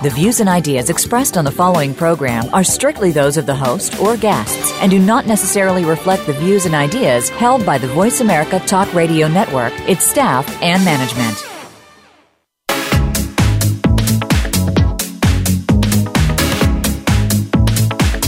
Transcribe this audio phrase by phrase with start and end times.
[0.00, 3.98] The views and ideas expressed on the following program are strictly those of the host
[3.98, 8.20] or guests and do not necessarily reflect the views and ideas held by the Voice
[8.20, 11.44] America Talk Radio Network, its staff, and management.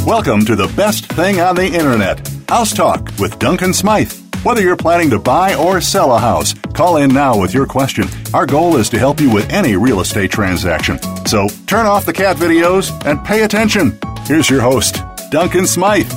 [0.04, 4.12] Welcome to the best thing on the internet House Talk with Duncan Smythe.
[4.42, 8.08] Whether you're planning to buy or sell a house, call in now with your question.
[8.34, 10.98] Our goal is to help you with any real estate transaction.
[11.30, 13.96] So turn off the cat videos and pay attention.
[14.24, 16.10] Here's your host, Duncan Smythe.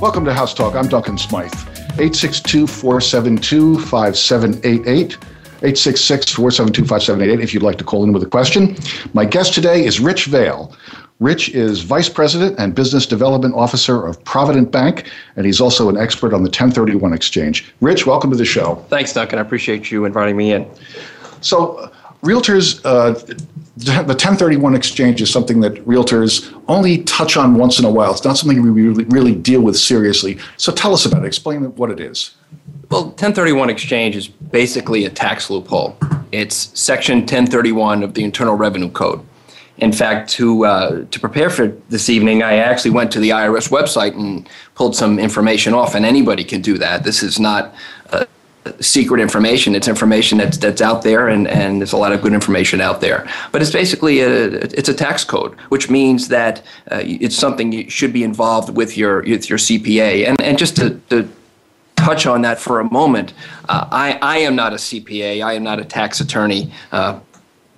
[0.00, 0.74] Welcome to House Talk.
[0.74, 1.52] I'm Duncan Smythe.
[2.00, 5.12] 862 472 5788.
[5.12, 8.74] 866 472 5788 if you'd like to call in with a question.
[9.12, 10.74] My guest today is Rich Vaill.
[11.18, 15.06] Rich is Vice President and Business Development Officer of Provident Bank,
[15.36, 17.74] and he's also an expert on the 1031 exchange.
[17.82, 18.76] Rich, welcome to the show.
[18.88, 19.38] Thanks, Duncan.
[19.38, 20.66] I appreciate you inviting me in.
[21.42, 21.90] So,
[22.22, 23.12] realtors, uh,
[23.76, 28.12] the 1031 exchange is something that realtors only touch on once in a while.
[28.12, 30.38] It's not something we really, really deal with seriously.
[30.56, 31.26] So, tell us about it.
[31.26, 32.34] Explain what it is.
[32.90, 35.96] Well, 1031 exchange is basically a tax loophole.
[36.32, 39.24] It's Section 1031 of the Internal Revenue Code.
[39.78, 43.70] In fact, to uh, to prepare for this evening, I actually went to the IRS
[43.70, 47.02] website and pulled some information off, and anybody can do that.
[47.02, 47.74] This is not
[48.10, 48.26] uh,
[48.80, 49.74] secret information.
[49.74, 53.00] It's information that's that's out there, and, and there's a lot of good information out
[53.00, 53.26] there.
[53.52, 57.88] But it's basically a it's a tax code, which means that uh, it's something you
[57.88, 60.26] should be involved with your with your CPA.
[60.28, 61.28] And and just to, to
[61.96, 63.32] touch on that for a moment,
[63.68, 65.44] uh, I I am not a CPA.
[65.44, 66.72] I am not a tax attorney.
[66.92, 67.20] Uh,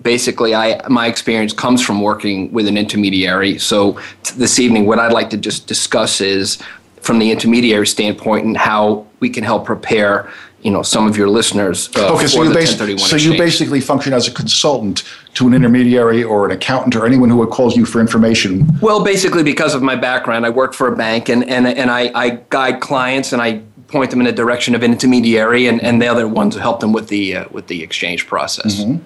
[0.01, 3.57] basically I my experience comes from working with an intermediary.
[3.57, 6.61] So t- this evening, what I'd like to just discuss is
[7.01, 10.31] from the intermediary standpoint and how we can help prepare
[10.63, 14.13] you know some of your listeners uh, okay, so you, basi- so you basically function
[14.13, 15.03] as a consultant
[15.33, 18.67] to an intermediary or an accountant or anyone who would call you for information.
[18.81, 22.11] Well basically because of my background i work for a bank and, and, and I,
[22.15, 23.61] I guide clients and i
[23.93, 26.79] point them in the direction of an intermediary and, and they're the ones who help
[26.79, 28.81] them with the uh, with the exchange process.
[28.81, 29.05] Mm-hmm.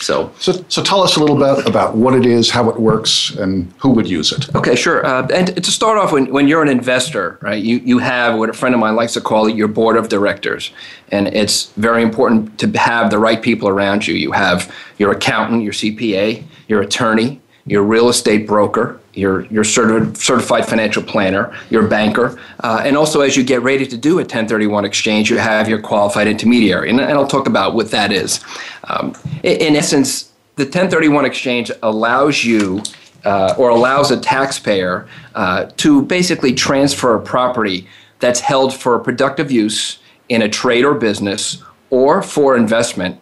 [0.00, 3.30] So, so, so tell us a little bit about what it is, how it works,
[3.36, 4.54] and who would use it.
[4.54, 5.04] Okay, sure.
[5.04, 8.50] Uh, and to start off, when, when you're an investor, right, you, you have what
[8.50, 10.70] a friend of mine likes to call it your board of directors.
[11.08, 14.14] And it's very important to have the right people around you.
[14.14, 20.16] You have your accountant, your CPA, your attorney, your real estate broker, your, your certi-
[20.16, 24.22] certified financial planner, your banker, uh, and also as you get ready to do a
[24.22, 26.88] 1031 exchange, you have your qualified intermediary.
[26.90, 28.40] And, and I'll talk about what that is.
[28.84, 32.82] Um, in, in, essence, the 1031 exchange allows you
[33.24, 37.88] uh, or allows a taxpayer uh, to basically transfer a property
[38.20, 43.18] that's held for productive use in a trade or business or for investment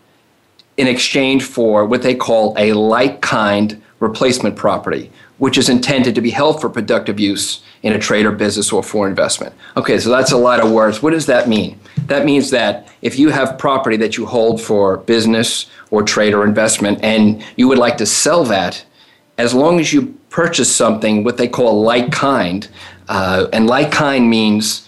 [0.77, 6.21] in exchange for what they call a like kind replacement property, which is intended to
[6.21, 9.55] be held for productive use in a trade or business or for investment.
[9.77, 11.03] Okay, so that's a lot of words.
[11.03, 11.79] What does that mean?
[12.07, 16.45] That means that if you have property that you hold for business or trade or
[16.45, 18.85] investment and you would like to sell that,
[19.37, 22.69] as long as you purchase something, what they call like kind,
[23.09, 24.84] uh, and like kind means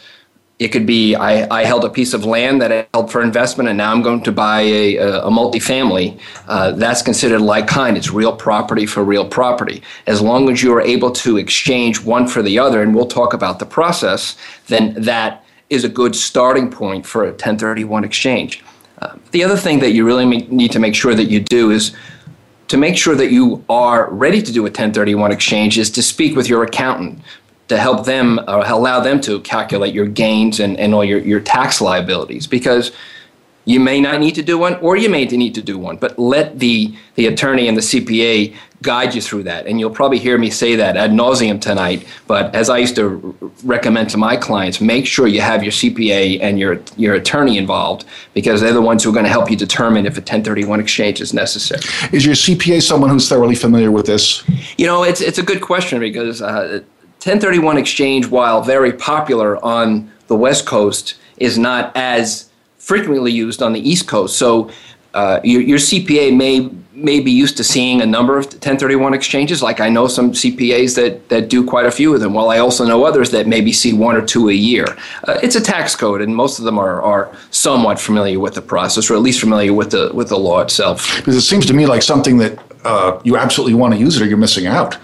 [0.59, 3.69] it could be I, I, held a piece of land that I held for investment,
[3.69, 6.19] and now I'm going to buy a, a, a multifamily.
[6.49, 7.97] Uh, that's considered like kind.
[7.97, 9.83] It's real property for real property.
[10.07, 13.35] As long as you are able to exchange one for the other, and we'll talk
[13.35, 14.37] about the process,
[14.69, 18.65] then that is a good starting point for a 1031 exchange.
[19.03, 21.95] Uh, the other thing that you really need to make sure that you do is
[22.69, 26.35] to make sure that you are ready to do a 1031 exchange is to speak
[26.35, 27.21] with your accountant
[27.69, 31.41] to help them or allow them to calculate your gains and, and all your, your
[31.41, 32.93] tax liabilities because
[33.67, 36.19] you may not need to do one or you may need to do one but
[36.19, 39.67] let the, the attorney and the cpa guide you through that.
[39.67, 43.37] And you'll probably hear me say that ad nauseum tonight but as i used to
[43.65, 48.05] recommend to my clients make sure you have your cpa and your, your attorney involved
[48.33, 51.21] because they're the ones who are going to help you determine if a 1031 exchange
[51.21, 51.81] is necessary.
[52.13, 54.45] Is your cpa someone who's thoroughly familiar with this?
[54.79, 56.85] You know it's, it's a good question because uh,
[57.19, 63.73] 1031 exchange, while very popular on the West Coast, is not as frequently used on
[63.73, 64.39] the East Coast.
[64.39, 64.71] So
[65.15, 69.63] uh, your, your CPA may may be used to seeing a number of 1031 exchanges.
[69.63, 72.59] Like I know some CPAs that, that do quite a few of them, while I
[72.59, 74.87] also know others that maybe see one or two a year.
[75.25, 78.63] Uh, it's a tax code, and most of them are, are somewhat familiar with the
[78.63, 81.17] process, or at least familiar with the with the law itself.
[81.17, 84.23] Because it seems to me like something that uh, you absolutely want to use it,
[84.23, 84.97] or you're missing out.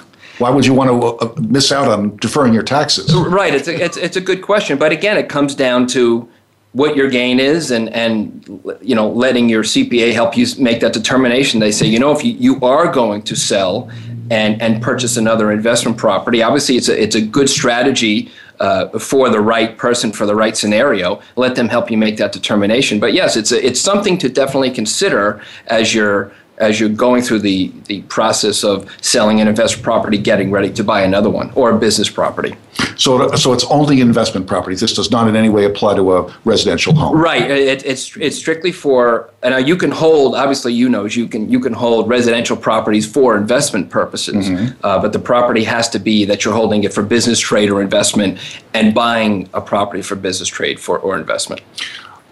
[0.42, 3.14] Why would you want to uh, miss out on deferring your taxes?
[3.14, 3.54] Right.
[3.54, 6.28] It's a, it's, it's a good question, but again, it comes down to
[6.72, 10.94] what your gain is and and you know letting your CPA help you make that
[10.94, 13.90] determination they say you know if you, you are going to sell
[14.30, 19.28] and and purchase another investment property obviously it's a it's a good strategy uh, for
[19.28, 23.12] the right person for the right scenario let them help you make that determination but
[23.12, 27.72] yes it's a, it's something to definitely consider as you're as you're going through the,
[27.86, 31.78] the process of selling an investment property, getting ready to buy another one or a
[31.78, 32.54] business property.
[32.96, 34.80] So, so it's only investment properties.
[34.80, 37.16] This does not in any way apply to a residential home.
[37.16, 37.50] Right.
[37.50, 40.34] It, it's it's strictly for, and you can hold.
[40.34, 44.78] Obviously, you know you can you can hold residential properties for investment purposes, mm-hmm.
[44.84, 47.82] uh, but the property has to be that you're holding it for business trade or
[47.82, 48.38] investment,
[48.74, 51.60] and buying a property for business trade for or investment.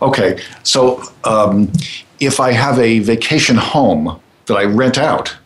[0.03, 1.71] Okay, so um,
[2.21, 5.37] if I have a vacation home that I rent out,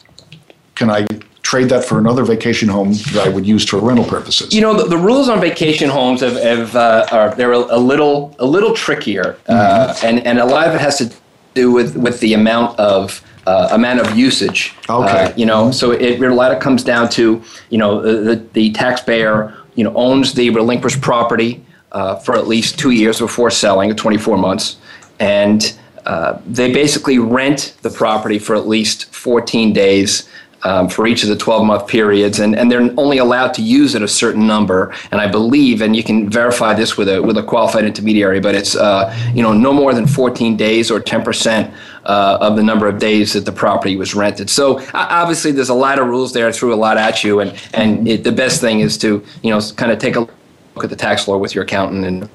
[0.74, 1.06] can I
[1.42, 4.52] trade that for another vacation home that I would use for rental purposes?
[4.52, 7.78] You know, the, the rules on vacation homes have, have uh, are they're a, a,
[7.78, 10.06] little a little trickier, uh, mm-hmm.
[10.06, 11.12] and and a lot of it has to
[11.54, 14.74] do with with the amount of uh, amount of usage.
[14.88, 15.10] Okay.
[15.10, 18.72] Uh, you know, so it, a lot of comes down to you know the, the
[18.72, 23.94] taxpayer you know owns the relinquished property uh, for at least two years before selling,
[23.94, 24.76] 24 months,
[25.20, 30.28] and uh, they basically rent the property for at least 14 days
[30.64, 33.94] um, for each of the 12 month periods, and, and they're only allowed to use
[33.94, 34.94] it a certain number.
[35.12, 38.54] And I believe, and you can verify this with a with a qualified intermediary, but
[38.54, 41.72] it's uh, you know no more than 14 days or 10 percent
[42.04, 44.48] uh, of the number of days that the property was rented.
[44.48, 47.54] So obviously, there's a lot of rules there, I threw a lot at you, and
[47.74, 50.90] and it, the best thing is to you know kind of take a look at
[50.90, 52.28] the tax law with your accountant and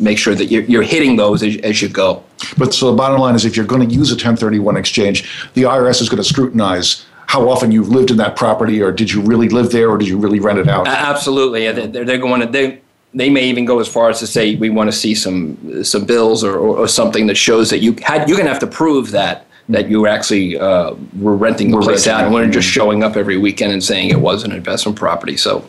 [0.00, 2.22] make sure that you're, you're hitting those as, as you go.
[2.56, 5.62] But so the bottom line is if you're going to use a 1031 exchange, the
[5.62, 9.22] IRS is going to scrutinize how often you've lived in that property or did you
[9.22, 10.86] really live there or did you really rent it out?
[10.86, 11.70] Absolutely.
[11.72, 12.82] They're, they're going to, they,
[13.14, 16.04] they may even go as far as to say we want to see some some
[16.04, 18.66] bills or, or, or something that shows that you had you're going to have to
[18.66, 23.02] prove that that you actually uh, were renting the place out and weren't just showing
[23.02, 25.36] up every weekend and saying it was an investment property.
[25.36, 25.66] So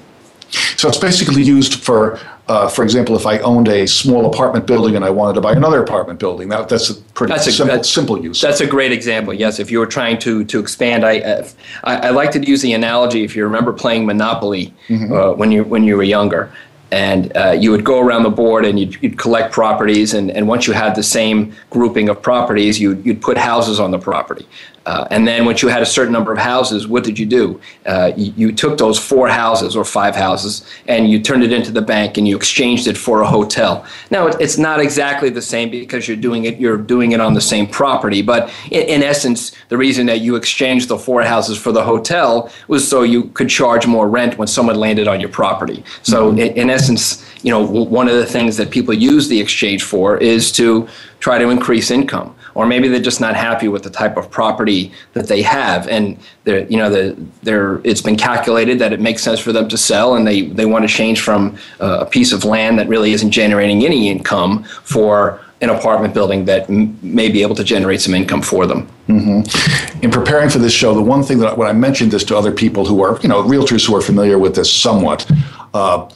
[0.53, 4.95] so it's basically used for, uh, for example, if I owned a small apartment building
[4.95, 7.75] and I wanted to buy another apartment building, that, that's a pretty that's a, simple,
[7.75, 8.39] that's, simple use.
[8.39, 9.33] That's a great example.
[9.33, 11.47] Yes, if you were trying to to expand, I uh,
[11.83, 13.23] I, I like to use the analogy.
[13.23, 15.11] If you remember playing Monopoly mm-hmm.
[15.11, 16.51] uh, when you when you were younger,
[16.94, 20.47] and uh, you would go around the board and you'd, you'd, collect properties and, and
[20.47, 24.47] once you had the same grouping of properties you'd, you'd put houses on the property
[24.85, 27.59] uh, and then once you had a certain number of houses, what did you do?
[27.85, 31.71] Uh, you, you, took those four houses or five houses and you turned it into
[31.71, 33.85] the bank and you exchanged it for a hotel.
[34.12, 37.33] Now it, it's not exactly the same because you're doing it you're doing it on
[37.33, 41.57] the same property, but in, in, essence, the reason that you exchanged the four houses
[41.57, 45.29] for the hotel was so you could charge more rent when someone landed on your
[45.29, 45.83] property.
[46.03, 46.39] So mm-hmm.
[46.39, 50.18] in, in essence, you know, one of the things that people use the exchange for
[50.18, 50.88] is to
[51.19, 54.91] try to increase income or maybe they're just not happy with the type of property
[55.13, 59.23] that they have and they're you know the, they're it's been calculated that it makes
[59.23, 62.31] sense for them to sell and they they want to change from uh, a piece
[62.31, 67.29] of land that really isn't generating any income for an apartment building that m- may
[67.29, 68.88] be able to generate some income for them.
[69.07, 70.03] Mm-hmm.
[70.03, 72.51] In preparing for this show, the one thing that when I mentioned this to other
[72.51, 75.29] people who are, you know, realtors who are familiar with this somewhat,
[75.74, 76.10] uh,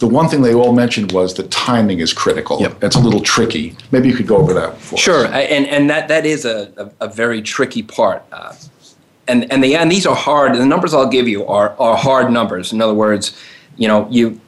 [0.00, 2.58] the one thing they all mentioned was the timing is critical.
[2.58, 2.82] Yep.
[2.82, 3.76] It's a little tricky.
[3.92, 4.80] Maybe you could go over that.
[4.98, 5.32] sure, us.
[5.32, 8.24] and and that that is a, a, a very tricky part.
[8.32, 8.54] Uh,
[9.28, 10.54] and and the and these are hard.
[10.54, 12.72] The numbers I'll give you are are hard numbers.
[12.72, 13.38] In other words,
[13.76, 14.40] you know you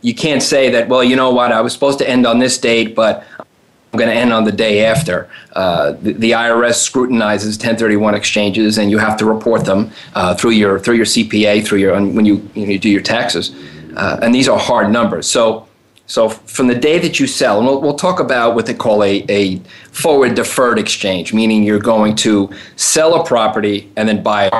[0.00, 0.88] you can't say that.
[0.88, 1.50] Well, you know what?
[1.50, 4.52] I was supposed to end on this date, but I'm going to end on the
[4.52, 5.28] day after.
[5.54, 10.50] Uh, the, the, IRS scrutinizes 1031 exchanges, and you have to report them uh, through
[10.50, 13.52] your through your CPA, through your when you you, know, you do your taxes
[13.96, 15.26] uh, and these are hard numbers.
[15.26, 15.68] So,
[16.06, 19.02] so from the day that you sell, and we'll, we'll talk about what they call
[19.02, 19.58] a, a
[19.90, 24.50] forward deferred exchange, meaning you're going to sell a property and then buy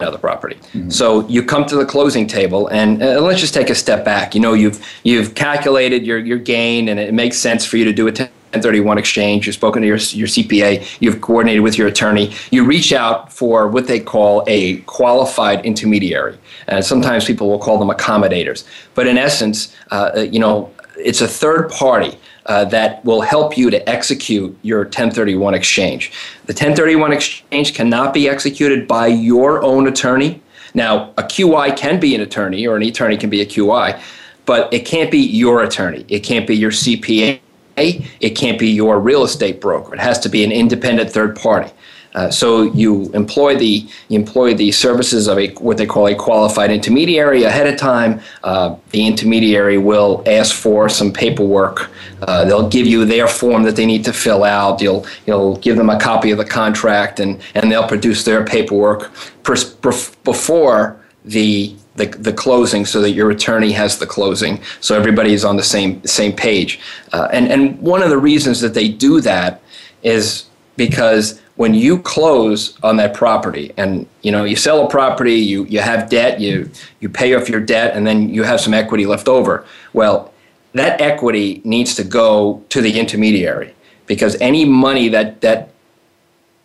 [0.00, 0.56] another property.
[0.56, 0.90] Mm-hmm.
[0.90, 4.34] So you come to the closing table, and uh, let's just take a step back.
[4.34, 7.92] You know, you've you've calculated your your gain, and it makes sense for you to
[7.92, 8.12] do a
[8.52, 9.46] 1031 exchange.
[9.46, 10.86] You've spoken to your your CPA.
[11.00, 12.34] You've coordinated with your attorney.
[12.50, 16.36] You reach out for what they call a qualified intermediary,
[16.68, 18.66] and sometimes people will call them accommodators.
[18.94, 23.70] But in essence, uh, you know, it's a third party uh, that will help you
[23.70, 26.12] to execute your 1031 exchange.
[26.44, 30.42] The 1031 exchange cannot be executed by your own attorney.
[30.74, 34.00] Now, a QI can be an attorney, or an attorney can be a QI,
[34.44, 36.04] but it can't be your attorney.
[36.08, 37.41] It can't be your CPA.
[37.76, 39.94] It can't be your real estate broker.
[39.94, 41.70] It has to be an independent third party.
[42.14, 46.14] Uh, so you employ the you employ the services of a what they call a
[46.14, 48.20] qualified intermediary ahead of time.
[48.44, 51.90] Uh, the intermediary will ask for some paperwork.
[52.22, 54.80] Uh, they'll give you their form that they need to fill out.
[54.82, 59.10] You'll you'll give them a copy of the contract, and and they'll produce their paperwork
[59.42, 65.44] before the the, the closing so that your attorney has the closing so everybody is
[65.44, 66.80] on the same same page.
[67.12, 69.60] Uh, and and one of the reasons that they do that
[70.02, 70.46] is
[70.76, 75.64] because when you close on that property and you know you sell a property you,
[75.66, 76.70] you have debt you
[77.00, 80.32] you pay off your debt and then you have some equity left over well
[80.72, 83.74] that equity needs to go to the intermediary
[84.06, 85.68] because any money that that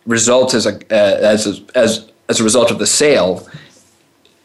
[0.06, 3.46] results as a uh, as a, as as a result of the sale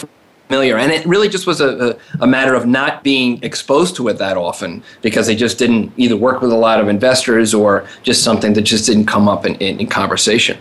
[0.49, 0.77] familiar.
[0.77, 4.17] And it really just was a, a, a, matter of not being exposed to it
[4.19, 8.25] that often because they just didn't either work with a lot of investors or just
[8.25, 10.57] something that just didn't come up in, in, in conversation.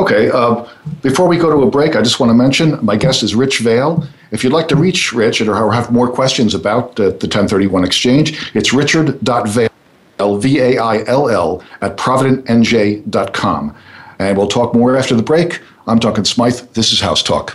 [0.00, 0.66] Okay, uh,
[1.02, 3.58] before we go to a break, I just want to mention my guest is Rich
[3.58, 4.08] Vaill.
[4.30, 8.50] If you'd like to reach Rich or have more questions about uh, the 1031 exchange,
[8.54, 13.76] it's richard.vaill, V A I L L, at providentnj.com.
[14.18, 15.60] And we'll talk more after the break.
[15.86, 16.60] I'm Duncan Smythe.
[16.72, 17.54] This is House Talk.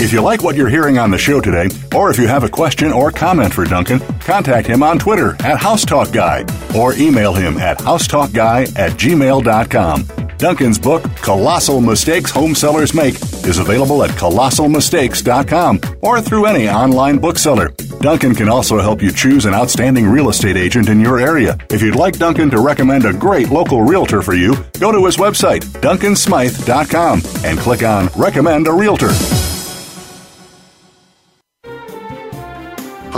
[0.00, 2.48] If you like what you're hearing on the show today, or if you have a
[2.48, 7.78] question or comment for Duncan, contact him on Twitter at HouseTalkGuy or email him at
[7.78, 10.28] housetalkguy at gmail.com.
[10.38, 17.18] Duncan's book, Colossal Mistakes Home Sellers Make, is available at colossalmistakes.com or through any online
[17.18, 17.70] bookseller.
[18.00, 21.58] Duncan can also help you choose an outstanding real estate agent in your area.
[21.70, 25.16] If you'd like Duncan to recommend a great local realtor for you, go to his
[25.16, 29.10] website, duncansmythe.com, and click on Recommend a Realtor.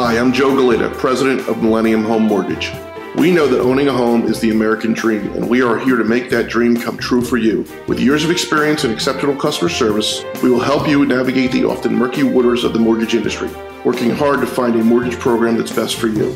[0.02, 2.72] Hi, I'm Joe Galita, president of Millennium Home Mortgage.
[3.16, 6.04] We know that owning a home is the American dream, and we are here to
[6.04, 7.66] make that dream come true for you.
[7.86, 11.94] With years of experience and exceptional customer service, we will help you navigate the often
[11.94, 13.50] murky waters of the mortgage industry,
[13.84, 16.32] working hard to find a mortgage program that's best for you.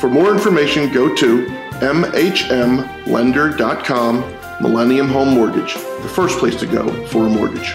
[0.00, 1.44] For more information, go to
[1.80, 7.74] mhmlender.com, Millennium Home Mortgage, the first place to go for a mortgage.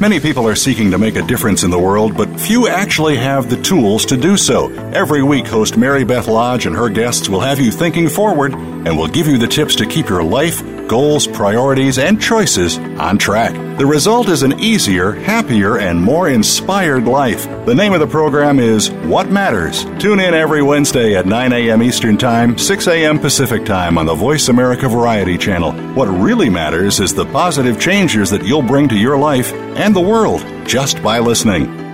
[0.00, 3.50] Many people are seeking to make a difference in the world, but few actually have
[3.50, 4.72] the tools to do so.
[4.92, 8.96] Every week, host Mary Beth Lodge and her guests will have you thinking forward and
[8.96, 13.52] will give you the tips to keep your life, goals, priorities, and choices on track.
[13.78, 17.44] The result is an easier, happier, and more inspired life.
[17.66, 19.84] The name of the program is What Matters.
[20.00, 21.82] Tune in every Wednesday at 9 a.m.
[21.82, 23.18] Eastern Time, 6 a.m.
[23.18, 25.72] Pacific Time on the Voice America Variety Channel.
[25.94, 30.00] What really matters is the positive changes that you'll bring to your life and the
[30.00, 31.87] world just by listening.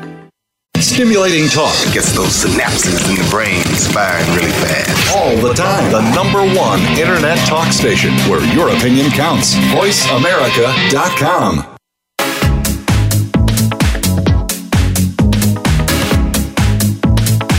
[0.85, 5.17] Stimulating talk gets those synapses in the brain firing really fast.
[5.17, 5.91] all the time.
[5.91, 9.55] The number one internet talk station where your opinion counts.
[9.73, 11.65] VoiceAmerica.com.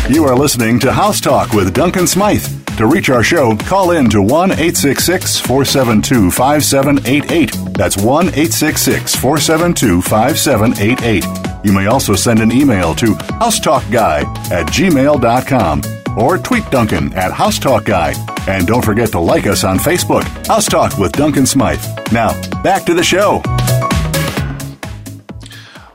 [0.07, 2.45] You are listening to House Talk with Duncan Smythe.
[2.77, 7.51] To reach our show, call in to 1 866 472 5788.
[7.73, 11.25] That's 1 866 472 5788.
[11.63, 15.81] You may also send an email to housetalkguy at gmail.com
[16.17, 18.47] or tweet Duncan at housetalkguy.
[18.49, 21.83] And don't forget to like us on Facebook, House Talk with Duncan Smythe.
[22.11, 23.41] Now, back to the show.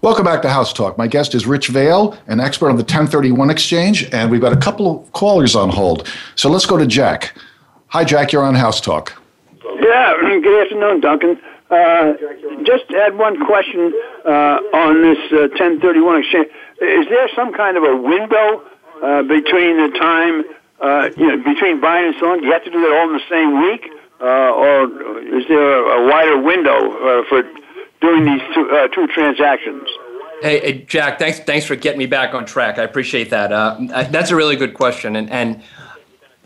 [0.02, 0.96] Welcome back to House Talk.
[0.96, 4.56] My guest is Rich Vaill, an expert on the 1031 exchange, and we've got a
[4.56, 6.08] couple of callers on hold.
[6.36, 7.36] So let's go to Jack.
[7.88, 8.32] Hi, Jack.
[8.32, 9.12] You're on House Talk.
[9.62, 11.38] Yeah, good afternoon, Duncan.
[11.68, 12.14] Uh,
[12.62, 13.92] just had one question
[14.24, 16.46] uh, on this uh, 1031 exchange.
[16.80, 18.62] Is there some kind of a window
[19.02, 20.44] uh, between the time,
[20.80, 22.40] uh, you know, between buying and selling?
[22.40, 23.84] Do you have to do that all in the same week?
[24.18, 24.84] Uh, or
[25.36, 27.42] is there a, wider window for
[28.00, 29.82] doing these two, uh, two transactions?
[30.42, 32.78] Hey, hey, Jack, thanks thanks for getting me back on track.
[32.78, 33.52] I appreciate that.
[33.52, 33.76] Uh,
[34.10, 35.62] that's a really good question, and and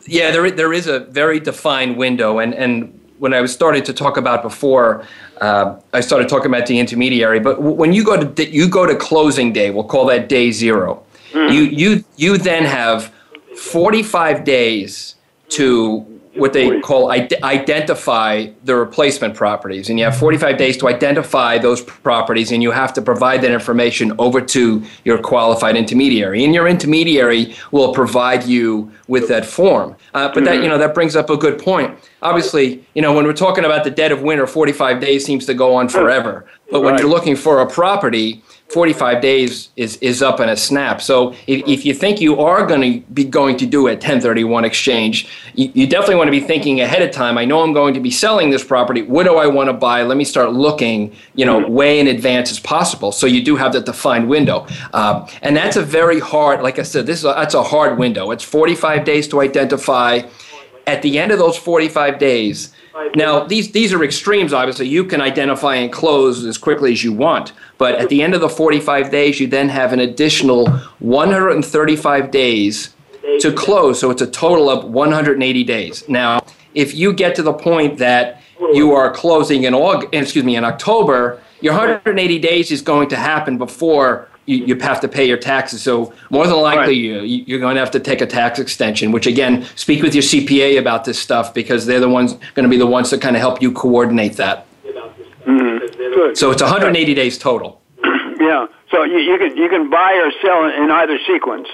[0.06, 3.92] yeah, there there is a very defined window, and and when I was starting to
[3.92, 5.06] talk about before,
[5.40, 7.38] uh, I started talking about the intermediary.
[7.38, 10.50] But w- when you go to you go to closing day, we'll call that day
[10.50, 11.00] 0
[11.32, 13.12] You you you then have
[13.56, 15.14] forty five days
[15.50, 16.04] to
[16.36, 19.88] what they call ide- identify the replacement properties.
[19.88, 23.50] And you have 45 days to identify those properties and you have to provide that
[23.50, 26.44] information over to your qualified intermediary.
[26.44, 29.96] And your intermediary will provide you with that form.
[30.14, 31.98] Uh, but that you know that brings up a good point.
[32.22, 35.54] Obviously you know when we're talking about the dead of winter 45 days seems to
[35.54, 36.46] go on forever.
[36.70, 41.00] But when you're looking for a property 45 days is, is up in a snap.
[41.00, 44.64] So if, if you think you are going to be going to do a 1031
[44.64, 47.38] exchange, you, you definitely want to be thinking ahead of time.
[47.38, 49.02] I know I'm going to be selling this property.
[49.02, 50.02] What do I want to buy?
[50.02, 53.12] Let me start looking, you know, way in advance as possible.
[53.12, 54.66] So you do have that defined window.
[54.92, 57.98] Uh, and that's a very hard, like I said, this is a, that's a hard
[57.98, 58.30] window.
[58.30, 60.22] It's 45 days to identify.
[60.86, 62.74] At the end of those 45 days,
[63.16, 64.88] now, these, these are extremes, obviously.
[64.88, 67.52] You can identify and close as quickly as you want.
[67.76, 70.68] But at the end of the 45 days, you then have an additional
[71.00, 72.94] 135 days
[73.40, 73.98] to close.
[73.98, 76.08] So it's a total of 180 days.
[76.08, 76.44] Now,
[76.74, 78.40] if you get to the point that
[78.72, 83.16] you are closing in August, excuse me, in October, your 180 days is going to
[83.16, 85.82] happen before you, you have to pay your taxes.
[85.82, 89.12] So more than likely, you, you're going to have to take a tax extension.
[89.12, 92.68] Which again, speak with your CPA about this stuff because they're the ones going to
[92.68, 94.66] be the ones that kind of help you coordinate that.
[94.84, 95.78] Mm-hmm.
[95.96, 96.38] Good.
[96.38, 97.80] So it's 180 days total.
[98.40, 98.66] Yeah.
[98.90, 101.66] So you, you can you can buy or sell in either sequence.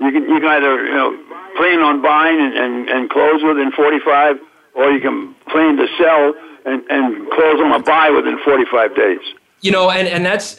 [0.00, 1.16] You can you can either you know
[1.56, 4.38] plan on buying and, and, and close within 45,
[4.74, 9.20] or you can plan to sell and, and close on a buy within 45 days.
[9.60, 10.58] You know, and, and that's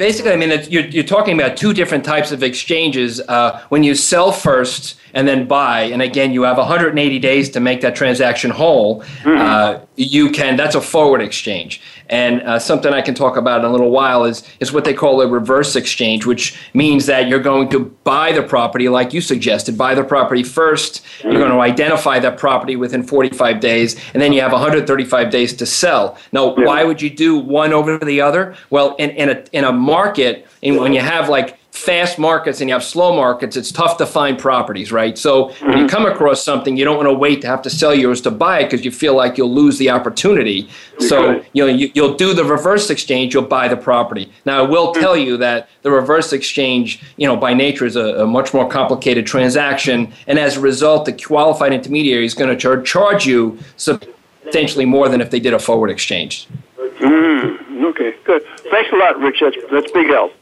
[0.00, 3.20] basically, I mean, it's, you're, you're talking about two different types of exchanges.
[3.20, 7.60] Uh, when you sell first and then buy, and again, you have 180 days to
[7.60, 11.82] make that transaction whole, uh, you can, that's a forward exchange.
[12.10, 14.92] And uh, something I can talk about in a little while is, is what they
[14.92, 19.20] call a reverse exchange, which means that you're going to buy the property, like you
[19.20, 21.02] suggested, buy the property first.
[21.22, 25.54] You're going to identify that property within 45 days, and then you have 135 days
[25.54, 26.18] to sell.
[26.32, 28.56] Now, why would you do one over the other?
[28.70, 32.68] Well, in, in, a, in a market, and when you have like fast markets and
[32.68, 35.16] you have slow markets, it's tough to find properties, right?
[35.16, 35.68] So mm-hmm.
[35.68, 38.20] when you come across something, you don't want to wait to have to sell yours
[38.22, 40.68] to buy it because you feel like you'll lose the opportunity.
[40.98, 44.32] So you know you, will do the reverse exchange, you'll buy the property.
[44.44, 48.22] Now I will tell you that the reverse exchange, you know, by nature is a,
[48.22, 52.56] a much more complicated transaction, and as a result, the qualified intermediary is going to
[52.56, 56.48] char- charge you substantially more than if they did a forward exchange.
[56.78, 58.42] Mm, okay, good.
[58.70, 59.38] Thanks a lot, Rich.
[59.40, 60.32] That's, that's big help.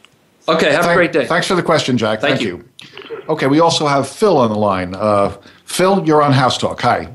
[0.49, 1.27] Okay, have Thank, a great day.
[1.27, 2.21] Thanks for the question, Jack.
[2.21, 2.65] Thank, Thank you.
[3.11, 3.23] you.
[3.29, 4.95] Okay, we also have Phil on the line.
[4.95, 6.81] Uh, Phil, you're on House Talk.
[6.81, 7.09] Hi.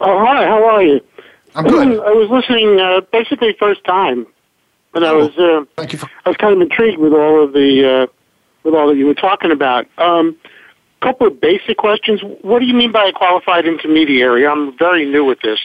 [0.00, 0.44] Oh, hi.
[0.46, 1.00] How are you?
[1.54, 2.00] I'm good.
[2.04, 4.26] I was listening uh, basically first time,
[4.92, 7.44] but I oh, was uh, thank you for- I was kind of intrigued with all
[7.44, 8.06] of the uh,
[8.64, 9.86] with all that you were talking about.
[9.98, 10.36] Um,
[11.00, 12.20] couple of basic questions.
[12.42, 14.46] What do you mean by a qualified intermediary?
[14.46, 15.58] I'm very new with this.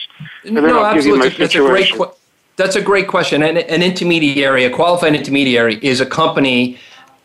[0.44, 1.28] And then no, I'll absolutely.
[1.28, 1.98] Give you my situation.
[1.98, 2.16] That's a great.
[2.56, 3.42] That's a great question.
[3.42, 6.78] An, an intermediary, a qualified intermediary, is a company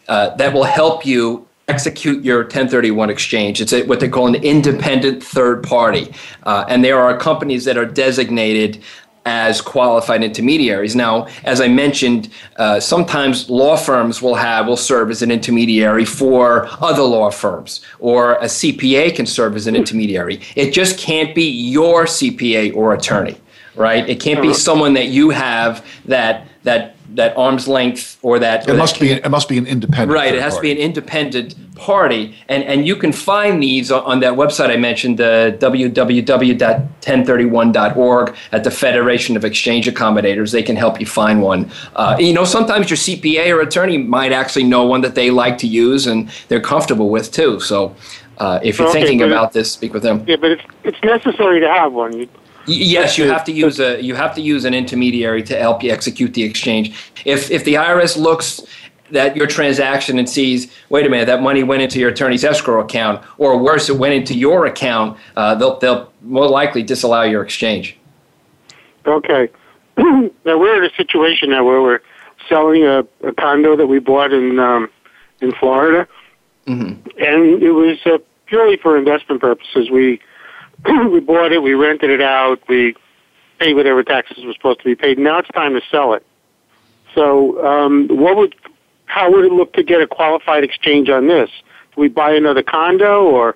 [0.07, 3.61] uh, that will help you execute your 1031 exchange.
[3.61, 6.13] It's a, what they call an independent third party.
[6.43, 8.83] Uh, and there are companies that are designated
[9.25, 10.95] as qualified intermediaries.
[10.95, 16.05] Now, as I mentioned, uh, sometimes law firms will have will serve as an intermediary
[16.05, 20.41] for other law firms, or a CPA can serve as an intermediary.
[20.55, 23.39] It just can't be your CPA or attorney,
[23.75, 24.09] right?
[24.09, 28.75] It can't be someone that you have that that that arm's length or that it
[28.75, 30.69] must be it mmust be an independent right it has party.
[30.69, 32.33] to be an independent party.
[32.47, 38.71] And and you can find these on, that website i mentioned the www.1031.org at the
[38.71, 40.51] federation of exchange accommodators.
[40.51, 41.71] They can help you find one.
[41.95, 45.57] Uh, you know sometimes your cpa or attorney might actually know one that they like
[45.59, 47.59] to use and they're comfortable with too.
[47.59, 47.95] So
[48.37, 50.23] uh, if you're okay, thinking about this speak with them.
[50.27, 52.15] Yeah but it's, it's necessary to have one.
[52.17, 52.29] You,
[52.71, 55.91] Yes, you have to use a you have to use an intermediary to help you
[55.91, 57.11] execute the exchange.
[57.25, 58.61] If if the IRS looks
[59.15, 62.81] at your transaction and sees, wait a minute, that money went into your attorney's escrow
[62.81, 67.43] account, or worse, it went into your account, uh, they'll they'll more likely disallow your
[67.43, 67.97] exchange.
[69.05, 69.49] Okay.
[69.97, 72.01] now we're in a situation now where we're
[72.47, 74.89] selling a, a condo that we bought in um,
[75.41, 76.07] in Florida,
[76.67, 77.07] mm-hmm.
[77.17, 79.89] and it was uh, purely for investment purposes.
[79.89, 80.19] We
[81.11, 82.95] we bought it, we rented it out, we
[83.59, 85.19] paid whatever taxes were supposed to be paid.
[85.19, 86.25] Now it's time to sell it.
[87.13, 88.55] So, um, what would,
[89.05, 91.49] how would it look to get a qualified exchange on this?
[91.93, 93.55] Do we buy another condo or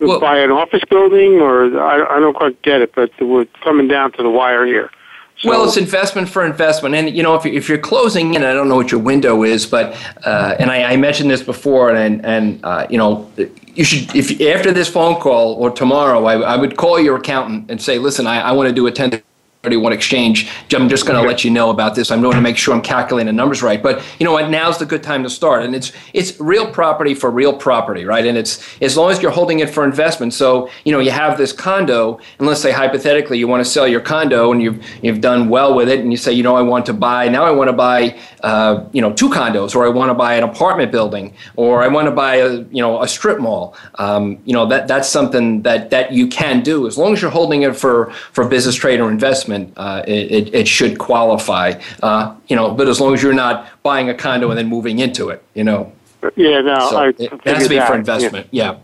[0.00, 3.88] well, buy an office building, or I, I don't quite get it, but we're coming
[3.88, 4.90] down to the wire here.
[5.38, 8.42] So, well, it's investment for investment, and you know if you're, if you're closing in,
[8.42, 9.94] I don't know what your window is, but
[10.24, 13.30] uh, and I, I, mentioned this before, and and uh, you know
[13.74, 17.70] you should if after this phone call or tomorrow, I, I would call your accountant
[17.70, 19.22] and say, listen, I, I want to do a 10
[19.66, 20.48] 31 exchange.
[20.72, 22.12] I'm just going to let you know about this.
[22.12, 23.82] I'm going to make sure I'm calculating the numbers right.
[23.82, 24.48] But you know what?
[24.48, 25.64] Now's the good time to start.
[25.64, 28.24] And it's it's real property for real property, right?
[28.24, 30.34] And it's as long as you're holding it for investment.
[30.34, 33.88] So you know you have this condo, and let's say hypothetically you want to sell
[33.88, 36.62] your condo and you've you've done well with it, and you say, you know, I
[36.62, 37.44] want to buy now.
[37.44, 40.44] I want to buy uh, you know two condos, or I want to buy an
[40.44, 43.74] apartment building, or I want to buy a you know a strip mall.
[43.96, 47.32] Um, you know that that's something that that you can do as long as you're
[47.32, 51.72] holding it for for business trade or investment uh, it, it, should qualify.
[52.04, 55.00] Uh, you know, but as long as you're not buying a condo and then moving
[55.00, 55.92] into it, you know.
[56.36, 57.88] Yeah, no, so I it has to be that.
[57.88, 58.46] for investment.
[58.52, 58.78] Yeah.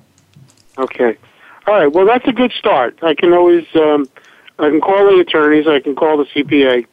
[0.77, 0.83] yeah.
[0.83, 1.17] Okay.
[1.69, 1.87] All right.
[1.87, 2.99] Well, that's a good start.
[3.03, 4.09] I can always um,
[4.59, 5.69] I can call the attorneys.
[5.69, 6.85] I can call the CPA,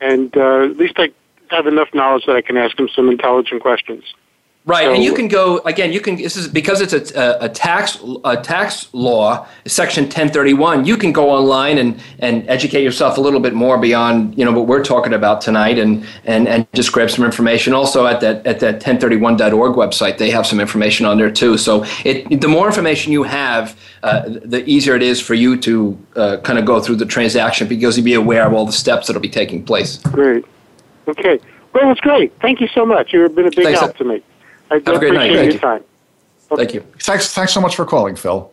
[0.00, 1.12] and uh, at least I
[1.50, 4.04] have enough knowledge that I can ask them some intelligent questions.
[4.68, 5.94] Right, so, and you can go again.
[5.94, 10.84] You can this is because it's a, a, tax a tax law, Section 1031.
[10.84, 14.52] You can go online and, and educate yourself a little bit more beyond you know
[14.52, 17.72] what we're talking about tonight, and and, and just grab some information.
[17.72, 21.56] Also at that at that 1031.org website, they have some information on there too.
[21.56, 25.98] So it the more information you have, uh, the easier it is for you to
[26.14, 29.06] uh, kind of go through the transaction because you'll be aware of all the steps
[29.06, 29.96] that'll be taking place.
[29.96, 30.44] Great.
[31.08, 31.40] Okay.
[31.72, 32.32] Well, it's great.
[32.40, 33.12] Thank you so much.
[33.12, 34.22] You've been a big Thanks, help to me.
[34.70, 35.34] I Have a great night.
[35.34, 35.58] Thank you.
[35.58, 35.84] Time.
[36.50, 36.62] Okay.
[36.64, 36.80] Thank you.
[37.00, 38.50] Thanks, thanks so much for calling, Phil.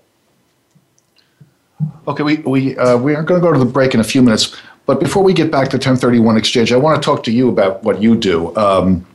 [2.08, 4.22] Okay, we, we, uh, we are going to go to the break in a few
[4.22, 4.56] minutes.
[4.86, 7.84] But before we get back to 1031 Exchange, I want to talk to you about
[7.84, 8.56] what you do.
[8.56, 9.06] Um,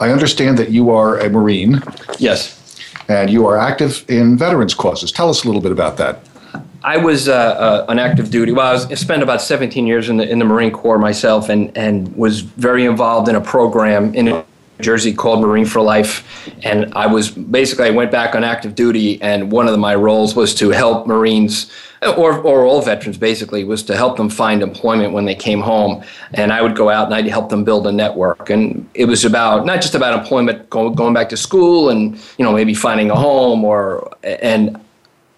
[0.00, 1.82] I understand that you are a Marine.
[2.18, 2.60] Yes.
[3.08, 5.12] And you are active in veterans causes.
[5.12, 6.20] Tell us a little bit about that.
[6.84, 8.52] I was uh, uh, on active duty.
[8.52, 11.48] Well, I, was, I spent about 17 years in the in the Marine Corps myself,
[11.48, 14.44] and and was very involved in a program in New
[14.80, 19.20] Jersey called Marine for Life, and I was basically I went back on active duty,
[19.22, 21.70] and one of my roles was to help Marines
[22.18, 26.04] or or all veterans basically was to help them find employment when they came home,
[26.34, 29.24] and I would go out and I'd help them build a network, and it was
[29.24, 33.10] about not just about employment going going back to school and you know maybe finding
[33.10, 34.78] a home or and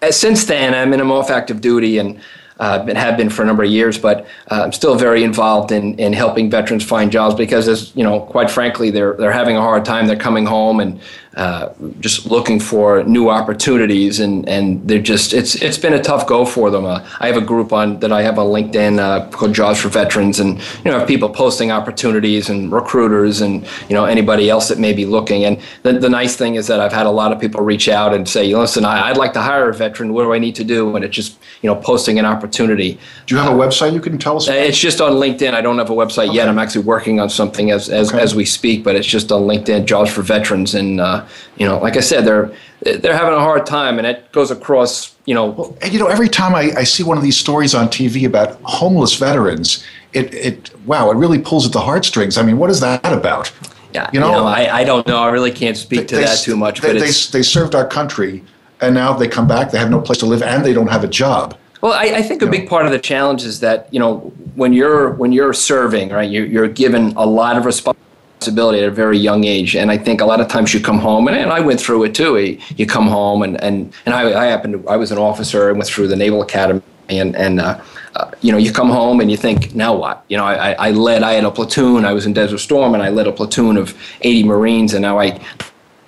[0.09, 2.19] since then I'm in a off active duty and
[2.59, 5.71] uh, and have been for a number of years, but uh, I'm still very involved
[5.71, 9.55] in, in helping veterans find jobs because, as you know, quite frankly, they're they're having
[9.55, 10.07] a hard time.
[10.07, 10.99] They're coming home and
[11.37, 16.25] uh, just looking for new opportunities, and, and they're just it's it's been a tough
[16.25, 16.83] go for them.
[16.83, 19.89] Uh, I have a group on that I have on LinkedIn uh, called Jobs for
[19.89, 24.79] Veterans, and you know, people posting opportunities and recruiters and you know anybody else that
[24.79, 25.45] may be looking.
[25.45, 28.15] And the, the nice thing is that I've had a lot of people reach out
[28.15, 30.13] and say, listen, I, would like to hire a veteran.
[30.13, 30.95] What do I need to do?
[30.95, 32.97] And it's just you know posting an opportunity.
[33.27, 34.47] Do you have a website you can tell us?
[34.47, 34.57] About?
[34.57, 35.53] It's just on LinkedIn.
[35.53, 36.37] I don't have a website okay.
[36.37, 36.49] yet.
[36.49, 38.19] I'm actually working on something as as, okay.
[38.19, 41.26] as we speak, but it's just on LinkedIn, Jobs for Veterans, and uh,
[41.57, 45.15] you know, like I said, they're they're having a hard time, and it goes across.
[45.25, 47.87] You know, well, you know, every time I, I see one of these stories on
[47.87, 52.37] TV about homeless veterans, it it wow, it really pulls at the heartstrings.
[52.37, 53.51] I mean, what is that about?
[53.93, 55.17] Yeah, you know, you know I, I don't know.
[55.17, 56.81] I really can't speak to they, that too much.
[56.81, 58.43] They, but they, they served our country,
[58.81, 59.71] and now they come back.
[59.71, 61.57] They have no place to live, and they don't have a job.
[61.81, 64.73] Well, I, I think a big part of the challenge is that you know when
[64.73, 68.06] you're when you're serving, right, you're, you're given a lot of responsibility
[68.37, 69.75] responsibility at a very young age.
[69.75, 72.03] And I think a lot of times you come home, and, and I went through
[72.05, 72.37] it too.
[72.75, 75.77] You come home, and and and I, I happened to, I was an officer and
[75.77, 77.79] went through the Naval Academy, and and uh,
[78.15, 80.23] uh, you know you come home and you think now what?
[80.29, 82.05] You know I, I led I had a platoon.
[82.05, 85.19] I was in Desert Storm, and I led a platoon of 80 Marines, and now
[85.19, 85.39] I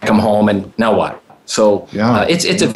[0.01, 1.21] come home and now what?
[1.45, 2.11] So yeah.
[2.11, 2.73] Uh, it's it's a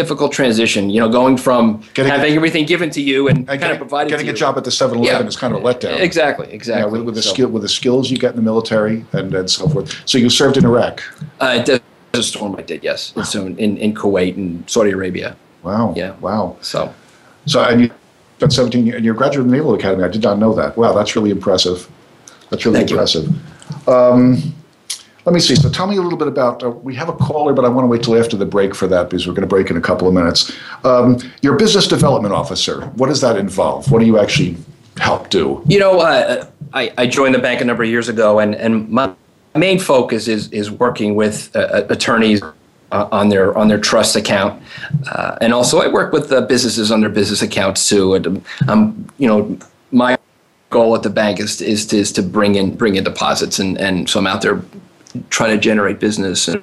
[0.00, 0.90] difficult transition.
[0.90, 3.78] You know, going from getting having a, everything given to you and, and kind of
[3.78, 5.22] providing getting a job at the 7-Eleven yeah.
[5.26, 5.98] is kind of a letdown.
[6.00, 6.82] Exactly, exactly.
[6.82, 7.32] Yeah, with, with the so.
[7.32, 10.02] skill with the skills you get in the military and, and so forth.
[10.06, 11.02] So you served in Iraq.
[11.40, 11.78] Uh,
[12.12, 13.14] a storm I did, yes.
[13.14, 13.22] Wow.
[13.22, 15.36] So in, in Kuwait and Saudi Arabia.
[15.62, 15.94] Wow.
[15.96, 16.16] Yeah.
[16.16, 16.56] Wow.
[16.60, 16.92] So.
[17.46, 17.90] So and you
[18.38, 20.02] spent 17 years, and you're a graduate of the Naval Academy.
[20.04, 20.76] I did not know that.
[20.76, 21.88] Wow, that's really impressive.
[22.48, 23.28] That's really Thank impressive.
[23.88, 24.54] Um,
[25.24, 25.54] let me see.
[25.54, 26.62] So tell me a little bit about.
[26.62, 28.86] Uh, we have a caller, but I want to wait till after the break for
[28.86, 30.52] that because we're going to break in a couple of minutes.
[30.84, 32.86] Um, your business development officer.
[32.96, 33.90] What does that involve?
[33.90, 34.56] What do you actually
[34.98, 35.62] help do?
[35.66, 38.88] You know, uh, I, I joined the bank a number of years ago, and and
[38.88, 39.12] my
[39.54, 42.42] main focus is is working with uh, uh attorneys.
[42.92, 44.60] Uh, on their on their trust account,
[45.12, 48.14] uh, and also I work with businesses on their business accounts too.
[48.14, 49.56] And um, you know,
[49.92, 50.18] my
[50.70, 53.78] goal at the bank is is to, is to bring in bring in deposits, and
[53.78, 54.60] and so I'm out there
[55.30, 56.62] trying to generate business and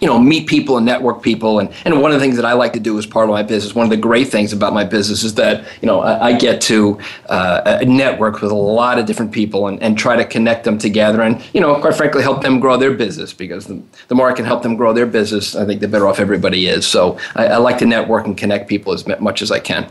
[0.00, 1.58] you know meet people and network people.
[1.58, 3.42] And, and one of the things that i like to do as part of my
[3.42, 6.32] business one of the great things about my business is that you know i, I
[6.32, 10.64] get to uh, network with a lot of different people and, and try to connect
[10.64, 14.14] them together and you know quite frankly help them grow their business because the, the
[14.14, 16.86] more i can help them grow their business i think the better off everybody is.
[16.86, 19.90] So i, I like to network and connect people as much as i can.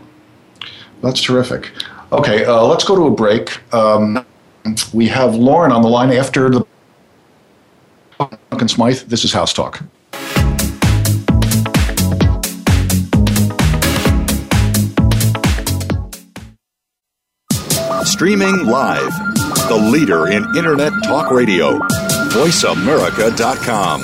[1.01, 1.71] That's terrific.
[2.11, 3.73] Okay uh, let's go to a break.
[3.73, 4.25] Um,
[4.93, 6.65] we have lauren on the line after the
[8.49, 8.99] Duncan Smythe.
[9.07, 9.81] This is House Talk.
[18.03, 19.13] Streaming live,
[19.67, 21.79] the leader in Internet talk radio,
[22.29, 24.03] voiceamerica.com.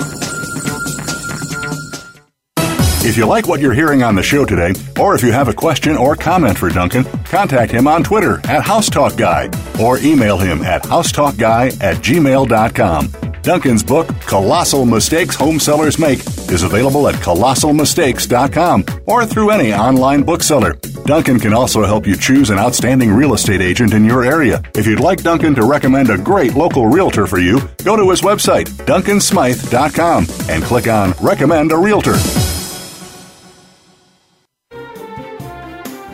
[3.08, 5.54] If you like what you're hearing on the show today, or if you have a
[5.54, 10.84] question or comment for Duncan, contact him on Twitter at HouseTalkGuy or email him at
[10.84, 13.27] housetalkguy at gmail.com.
[13.48, 16.20] Duncan's book, Colossal Mistakes Home Sellers Make,
[16.52, 20.74] is available at colossalmistakes.com or through any online bookseller.
[21.06, 24.62] Duncan can also help you choose an outstanding real estate agent in your area.
[24.76, 28.20] If you'd like Duncan to recommend a great local realtor for you, go to his
[28.20, 32.16] website, duncansmythe.com, and click on Recommend a Realtor.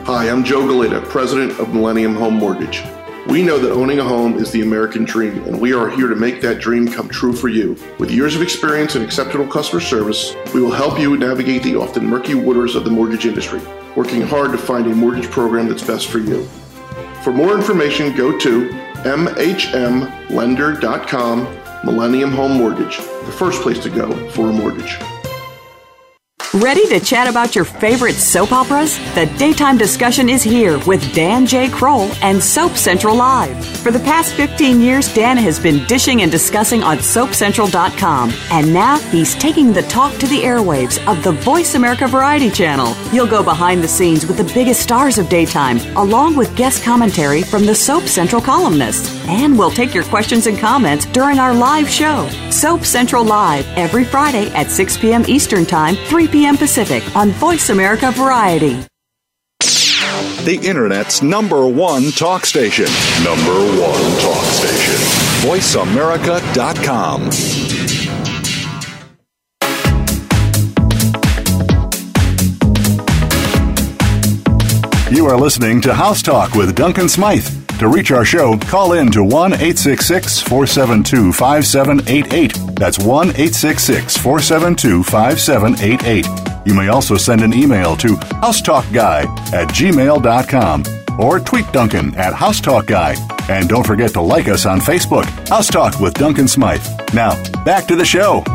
[0.06, 2.84] Hi, I'm Joe Galita, president of Millennium Home Mortgage.
[3.28, 6.16] We know that owning a home is the American dream, and we are here to
[6.16, 7.78] make that dream come true for you.
[7.98, 12.06] With years of experience and exceptional customer service, we will help you navigate the often
[12.06, 13.62] murky waters of the mortgage industry,
[13.96, 16.44] working hard to find a mortgage program that's best for you.
[17.24, 18.68] For more information, go to
[19.06, 25.00] mhmlender.com, Millennium Home Mortgage, the first place to go for a mortgage.
[26.62, 29.00] Ready to chat about your favorite soap operas?
[29.16, 31.68] The daytime discussion is here with Dan J.
[31.68, 33.66] Kroll and Soap Central Live.
[33.78, 38.34] For the past 15 years, Dan has been dishing and discussing on SoapCentral.com.
[38.52, 42.96] And now he's taking the talk to the airwaves of the Voice America Variety Channel.
[43.12, 47.42] You'll go behind the scenes with the biggest stars of daytime, along with guest commentary
[47.42, 49.12] from the Soap Central columnists.
[49.28, 54.06] And we'll take your questions and comments during our live show, Soap Central Live, every
[54.06, 55.24] Friday at 6 p.m.
[55.28, 56.58] Eastern Time, 3 p.m.
[56.58, 58.74] Pacific on Voice America Variety.
[60.44, 62.88] The Internet's number one talk station.
[63.24, 65.00] Number one talk station.
[65.48, 67.32] VoiceAmerica.com.
[75.16, 77.63] You are listening to House Talk with Duncan Smythe.
[77.84, 82.78] To reach our show, call in to 1 866 472 5788.
[82.78, 86.26] That's 1 866 472 5788.
[86.66, 90.84] You may also send an email to housetalkguy at gmail.com
[91.20, 93.50] or tweet Duncan at housetalkguy.
[93.50, 96.88] And don't forget to like us on Facebook, House Talk with Duncan Smythe.
[97.14, 97.32] Now,
[97.66, 98.46] back to the show.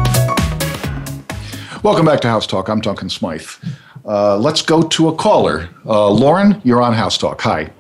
[1.83, 2.71] Welcome back to House Talk.
[2.71, 3.47] I'm Duncan Smythe.
[4.07, 5.69] Uh, let's go to a caller.
[5.85, 7.43] Uh, Lauren, you're on House Talk.
[7.43, 7.71] Hi.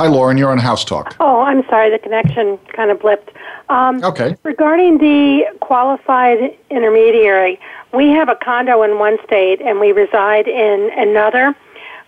[0.00, 0.38] Hi, Lauren.
[0.38, 1.14] You're on House Talk.
[1.20, 1.90] Oh, I'm sorry.
[1.90, 3.34] The connection kind of blipped.
[3.68, 4.34] Um, okay.
[4.44, 7.60] Regarding the qualified intermediary,
[7.92, 11.54] we have a condo in one state and we reside in another.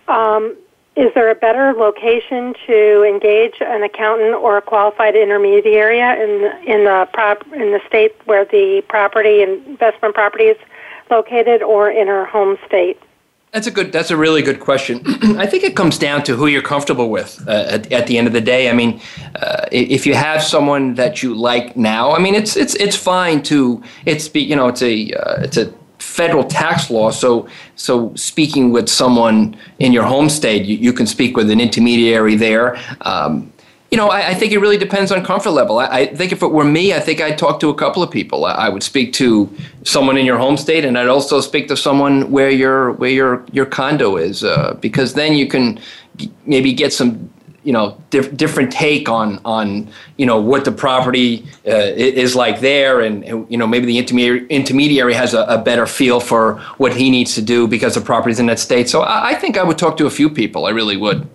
[0.07, 0.57] Um,
[0.95, 6.85] is there a better location to engage an accountant or a qualified intermediary in in
[6.85, 10.57] the prop in the state where the property investment property is
[11.11, 12.99] located, or in our home state?
[13.53, 13.91] That's a good.
[13.91, 15.03] That's a really good question.
[15.37, 17.39] I think it comes down to who you're comfortable with.
[17.47, 18.99] Uh, at, at, the end of the day, I mean,
[19.35, 23.43] uh, if you have someone that you like now, I mean, it's it's it's fine
[23.43, 27.11] to it's be you know it's a uh, it's a federal tax law.
[27.11, 31.61] So, so speaking with someone in your home state, you, you can speak with an
[31.61, 32.77] intermediary there.
[33.01, 33.52] Um,
[33.93, 35.77] you know, I, I, think it really depends on comfort level.
[35.77, 38.09] I, I, think if it were me, I think I'd talk to a couple of
[38.09, 38.45] people.
[38.45, 39.47] I, I, would speak to
[39.83, 43.45] someone in your home state, and I'd also speak to someone where your where your
[43.51, 45.79] your condo is, uh, because then you can
[46.47, 47.29] maybe get some
[47.63, 52.61] you know diff- different take on on you know what the property uh, is like
[52.61, 56.93] there and, you know maybe the intermediary intermediary has a, a, better feel for what
[56.93, 59.63] he needs to do because the property's in that state so I, I, think I
[59.63, 61.25] would talk to a few people I really would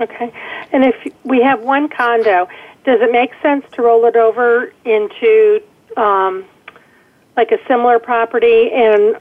[0.00, 0.30] okay
[0.72, 2.48] and if we have one condo
[2.84, 5.62] does it make sense to roll it over into
[5.96, 6.44] um,
[7.36, 9.16] like a similar property in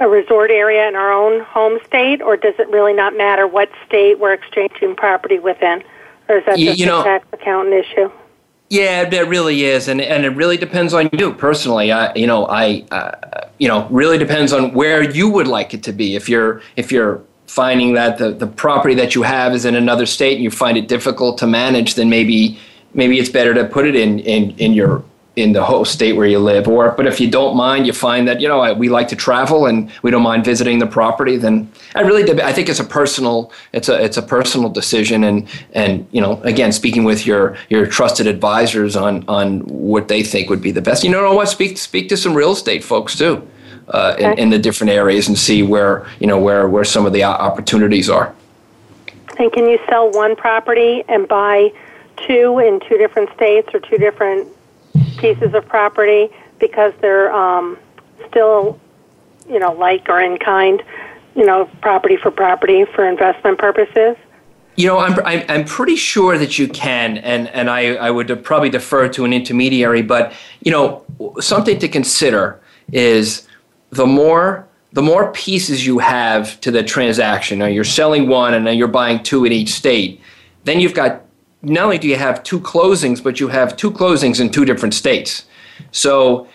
[0.00, 3.70] a resort area in our own home state, or does it really not matter what
[3.86, 5.82] state we're exchanging property within?
[6.28, 8.10] Or is that just you know, a tax accountant issue?
[8.70, 11.92] Yeah, it really is, and and it really depends on you personally.
[11.92, 15.82] I, you know, I, uh, you know, really depends on where you would like it
[15.84, 16.16] to be.
[16.16, 20.06] If you're if you're finding that the, the property that you have is in another
[20.06, 22.58] state and you find it difficult to manage, then maybe
[22.94, 25.04] maybe it's better to put it in in in your
[25.36, 26.68] in the host state where you live.
[26.68, 29.66] Or but if you don't mind you find that you know we like to travel
[29.66, 33.52] and we don't mind visiting the property then i really i think it's a personal
[33.72, 37.84] it's a it's a personal decision and and you know again speaking with your your
[37.84, 41.02] trusted advisors on on what they think would be the best.
[41.04, 41.48] You know what?
[41.48, 43.46] Speak speak to some real estate folks too
[43.88, 47.12] uh, in, in the different areas and see where you know where where some of
[47.12, 48.34] the opportunities are
[49.38, 51.72] and can you sell one property and buy
[52.26, 54.48] two in two different states or two different
[55.18, 56.28] pieces of property
[56.60, 57.78] because they're um,
[58.28, 58.78] still,
[59.48, 60.82] you know, like or in kind,
[61.34, 64.16] you know, property for property for investment purposes?
[64.76, 68.42] You know, I'm, I'm, I'm pretty sure that you can, and, and I, I would
[68.44, 71.04] probably defer to an intermediary, but, you know,
[71.40, 72.60] something to consider
[72.92, 73.46] is
[73.94, 78.64] the more the more pieces you have to the transaction, now you're selling one and
[78.64, 80.20] then you're buying two in each state,
[80.62, 81.22] then you've got
[81.62, 84.94] not only do you have two closings, but you have two closings in two different
[84.94, 85.46] states.
[85.90, 86.46] So,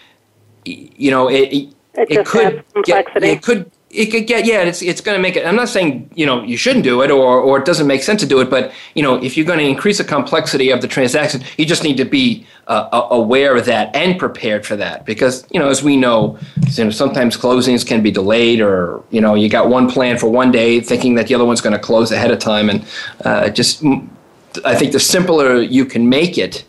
[0.64, 5.02] you know, it it, it could get it could it could get yeah it's it's
[5.02, 7.58] going to make it i'm not saying you know you shouldn't do it or or
[7.58, 9.98] it doesn't make sense to do it but you know if you're going to increase
[9.98, 14.20] the complexity of the transaction you just need to be uh, aware of that and
[14.20, 16.38] prepared for that because you know as we know
[16.74, 20.30] you know sometimes closings can be delayed or you know you got one plan for
[20.30, 22.86] one day thinking that the other one's going to close ahead of time and
[23.26, 23.84] uh, just
[24.66, 26.66] I think the simpler you can make it,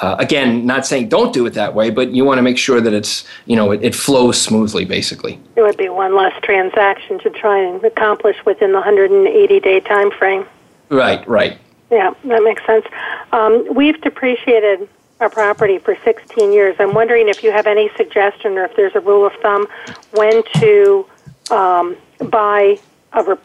[0.00, 2.80] uh, again, not saying don't do it that way, but you want to make sure
[2.80, 4.84] that it's you know it, it, flows smoothly.
[4.84, 9.80] Basically, it would be one less transaction to try and accomplish within the 180 day
[9.80, 10.46] time frame.
[10.90, 11.58] Right, right.
[11.90, 12.84] Yeah, that makes sense.
[13.32, 14.88] Um, we've depreciated
[15.20, 16.76] our property for 16 years.
[16.78, 19.66] I'm wondering if you have any suggestion or if there's a rule of thumb
[20.12, 21.06] when to
[21.50, 21.96] um,
[22.30, 22.78] buy
[23.12, 23.36] a re-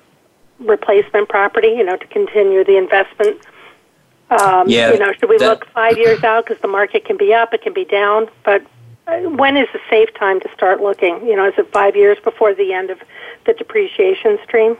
[0.59, 3.39] replacement property, you know, to continue the investment.
[4.31, 7.17] Um, Yeah, you know, should we that- look five years out because the market can
[7.17, 8.61] be up, it can be down, but
[9.07, 11.25] uh, when is a safe time to start looking?
[11.25, 12.99] You know, is it five years before the end of
[13.45, 14.77] the depreciation stream?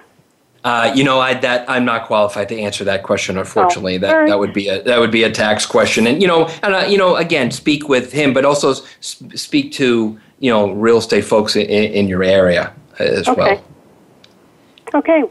[0.63, 3.37] Uh, you know, I that I'm not qualified to answer that question.
[3.37, 4.27] Unfortunately, Oh, that all right.
[4.29, 6.05] that would be a that would be a tax question.
[6.05, 9.71] And you know, and uh, you know, again, speak with him, but also s- speak
[9.73, 13.39] to you know real estate folks in, in your area as Okay.
[13.41, 13.63] well.
[14.95, 15.23] Okay.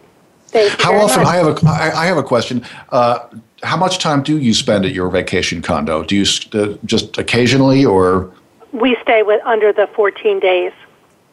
[0.46, 1.22] Thank you How often?
[1.24, 1.28] much.
[1.34, 2.64] I have a I, I have a question.
[2.88, 3.18] Uh,
[3.62, 6.02] how much time do you spend at your vacation condo?
[6.04, 8.32] Do you uh, just occasionally, or
[8.72, 10.72] We stay with under the 14 days.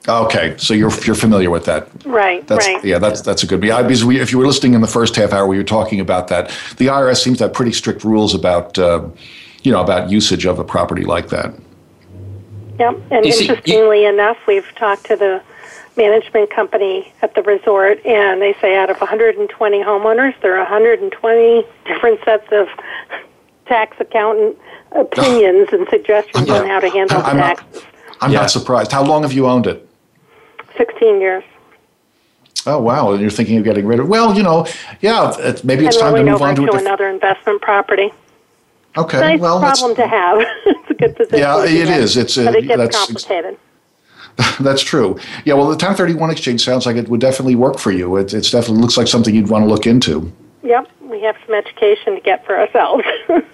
[0.08, 0.56] okay?
[0.58, 1.88] So you're you're familiar with that.
[2.06, 2.84] Right, That's right.
[2.84, 3.00] yeah.
[3.00, 3.64] That's that's a good.
[3.64, 6.00] Yeah, because we, if you were listening in the first half hour, we were talking
[6.00, 6.48] about that.
[6.78, 9.08] The IRS seems to have pretty strict rules about uh,
[9.64, 11.54] you know about usage of a property like that.
[12.80, 13.02] Yep.
[13.12, 15.42] And You see- interestingly enough, we've talked to the
[15.98, 21.66] management company at the resort, and they say out of 120 homeowners, there are 120
[21.86, 22.68] different sets of
[23.66, 24.58] tax accountant
[24.92, 27.84] opinions and suggestions on how to handle the I'm not- taxes.
[28.22, 28.42] I'm Yeah.
[28.42, 28.92] not surprised.
[28.92, 29.88] How long have you owned it?
[30.78, 31.44] 16 years.
[32.68, 33.12] Oh wow!
[33.12, 34.08] And you're thinking of getting rid of?
[34.08, 34.66] Well, you know,
[35.00, 35.34] yeah.
[35.38, 38.12] It, maybe it's and time to move on to a into another investment property.
[38.98, 39.20] Okay.
[39.20, 40.40] nice well, that's, problem to have.
[40.66, 41.38] it's a good position.
[41.40, 42.18] Yeah, to be it in, is.
[42.18, 43.55] It's a- but it gets that's- complicated.
[44.60, 45.20] that's true.
[45.46, 45.54] Yeah.
[45.54, 48.18] Well, the 1031 exchange sounds like it would definitely work for you.
[48.18, 50.32] It it's definitely looks like something you'd want to look into.
[50.64, 53.06] Yep, we have some education to get for ourselves.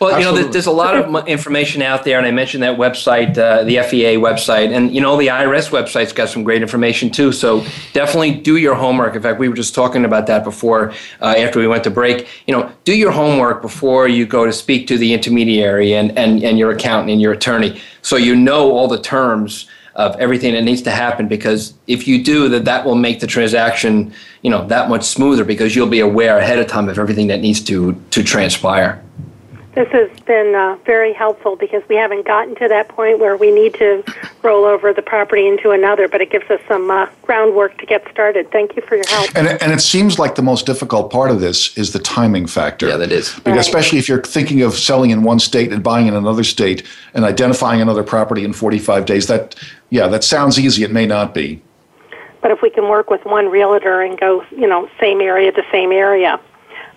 [0.00, 0.52] Well, you know, Absolutely.
[0.52, 4.16] there's a lot of information out there, and I mentioned that website, uh, the FEA
[4.16, 7.32] website, and you know, the IRS website's got some great information too.
[7.32, 9.14] So definitely do your homework.
[9.14, 12.26] In fact, we were just talking about that before, uh, after we went to break.
[12.46, 16.42] You know, do your homework before you go to speak to the intermediary and and
[16.42, 20.62] and your accountant and your attorney, so you know all the terms of everything that
[20.62, 24.12] needs to happen because if you do that that will make the transaction
[24.42, 27.40] you know that much smoother because you'll be aware ahead of time of everything that
[27.40, 29.02] needs to to transpire
[29.74, 33.52] This has been uh, very helpful because we haven't gotten to that point where we
[33.52, 34.02] need to
[34.42, 38.04] roll over the property into another, but it gives us some uh, groundwork to get
[38.10, 38.50] started.
[38.50, 39.30] Thank you for your help.
[39.36, 42.48] And it, and it seems like the most difficult part of this is the timing
[42.48, 42.88] factor.
[42.88, 43.32] Yeah, that is.
[43.36, 43.60] Because Right.
[43.60, 46.82] especially if you're thinking of selling in one state and buying in another state
[47.14, 49.54] and identifying another property in 45 days, that
[49.90, 50.82] yeah, that sounds easy.
[50.82, 51.62] It may not be.
[52.42, 55.62] But if we can work with one realtor and go, you know, same area to
[55.70, 56.40] same area,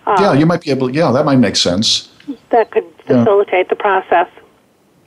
[0.07, 0.89] uh, yeah, you might be able.
[0.93, 2.09] Yeah, that might make sense.
[2.49, 3.19] That could Yeah.
[3.23, 4.27] facilitate the process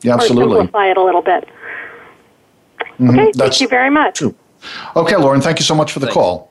[0.03, 0.57] Yeah, or absolutely.
[0.59, 1.49] simplify it a little bit.
[3.01, 4.19] Mhm, Okay, that's thank you very much.
[4.19, 4.35] true.
[4.97, 6.15] Okay, Lauren, thank you so much for the Thanks.
[6.15, 6.51] call.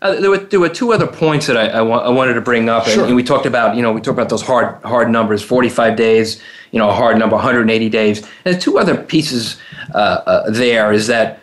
[0.00, 2.40] Uh, there, were, there were two other points that I, I, wa- I wanted to
[2.40, 3.04] bring up, Sure.
[3.06, 6.40] and, we talked about you know we talked about those hard hard numbers, 45 days,
[6.70, 8.22] you know, a hard number, 180 days.
[8.44, 9.56] And the two other pieces
[9.94, 11.40] uh, uh, there is that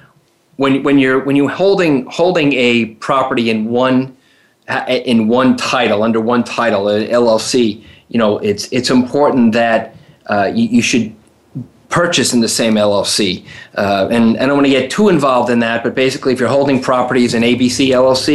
[0.55, 4.15] when when you're when you're holding holding a property in one
[4.87, 7.83] in one title under one title, an LLC,
[8.15, 9.93] you know, it's it's important that
[10.27, 11.13] uh, you, you should
[11.89, 13.45] purchase in the same LLC.
[13.75, 16.47] Uh, and I don't want to get too involved in that, but basically, if you're
[16.47, 18.31] holding properties in ABC LLC,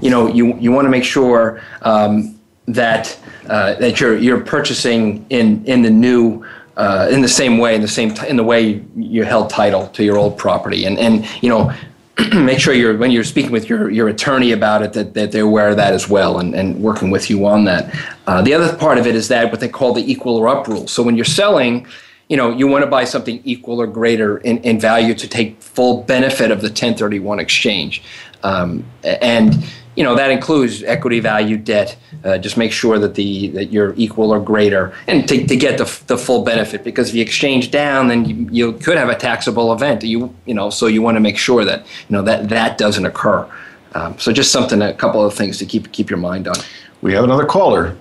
[0.00, 3.18] you know, you, you want to make sure um, that
[3.48, 6.44] uh, that you're you're purchasing in in the new.
[6.76, 9.86] Uh, in the same way, in the same t- in the way you held title
[9.88, 11.72] to your old property, and and you know,
[12.34, 15.44] make sure you're when you're speaking with your, your attorney about it that, that they're
[15.44, 17.92] aware of that as well and, and working with you on that.
[18.26, 20.68] Uh, the other part of it is that what they call the equal or up
[20.68, 20.86] rule.
[20.86, 21.86] So when you're selling,
[22.28, 25.60] you know, you want to buy something equal or greater in, in value to take
[25.60, 28.02] full benefit of the 1031 exchange.
[28.42, 29.64] Um, and,
[29.96, 31.96] you know, that includes equity value debt.
[32.24, 35.78] Uh, just make sure that the that you're equal or greater and to, to get
[35.78, 39.14] the, the full benefit because if you exchange down, then you, you could have a
[39.14, 40.02] taxable event.
[40.02, 43.06] You, you know, so you want to make sure that, you know, that that doesn't
[43.06, 43.48] occur.
[43.94, 46.56] Um, so just something, a couple of things to keep keep your mind on.
[47.00, 47.96] We have another caller,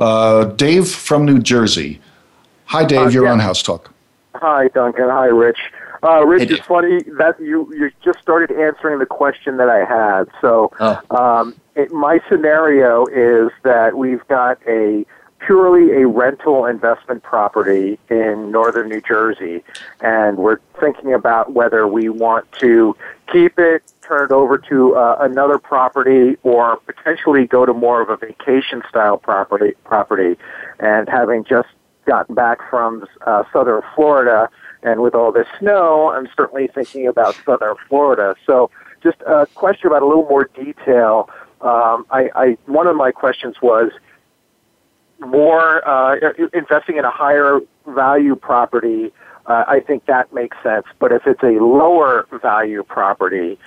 [0.00, 2.00] uh, Dave from New Jersey.
[2.66, 3.06] Hi, Dave.
[3.06, 3.32] Uh, you're yeah.
[3.32, 3.92] on House Talk.
[4.36, 5.08] Hi, Duncan.
[5.08, 5.58] Hi, Rich.
[6.04, 9.84] Uh, Rich, Hey, it's funny that you you just started answering the question that I
[9.84, 10.24] had.
[10.40, 11.00] So, Oh.
[11.10, 15.06] um, it, my scenario is that we've got a
[15.38, 19.64] purely a rental investment property in northern New Jersey,
[20.00, 22.94] and we're thinking about whether we want to
[23.32, 28.10] keep it, turn it over to uh, another property, or potentially go to more of
[28.10, 29.72] a vacation style property.
[29.84, 30.36] Property,
[30.80, 31.68] and having just
[32.06, 34.50] gotten back from uh, southern Florida,
[34.84, 38.36] and with all this snow, I'm certainly thinking about southern Florida.
[38.46, 38.70] So,
[39.02, 41.28] just a question about a little more detail.
[41.60, 43.90] Um, I, I one of my questions was
[45.20, 46.16] more uh,
[46.52, 49.12] investing in a higher value property,
[49.46, 50.86] uh, I think that makes sense.
[50.98, 53.58] But if it's a lower value property,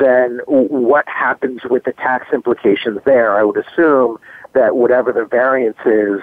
[0.00, 3.38] then what happens with the tax implications there?
[3.38, 4.18] I would assume
[4.54, 6.20] that whatever the variance is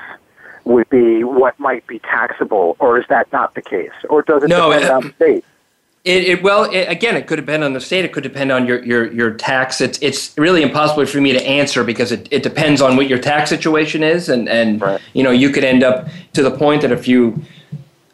[0.65, 3.91] would be what might be taxable, or is that not the case?
[4.09, 5.45] Or does it no, depend uh, on the state?
[6.03, 8.03] It, it, well, it, again, it could depend on the state.
[8.03, 9.79] It could depend on your, your, your tax.
[9.79, 13.19] It's, it's really impossible for me to answer because it, it depends on what your
[13.19, 14.27] tax situation is.
[14.27, 14.99] And, and right.
[15.13, 17.41] you know, you could end up to the point that if you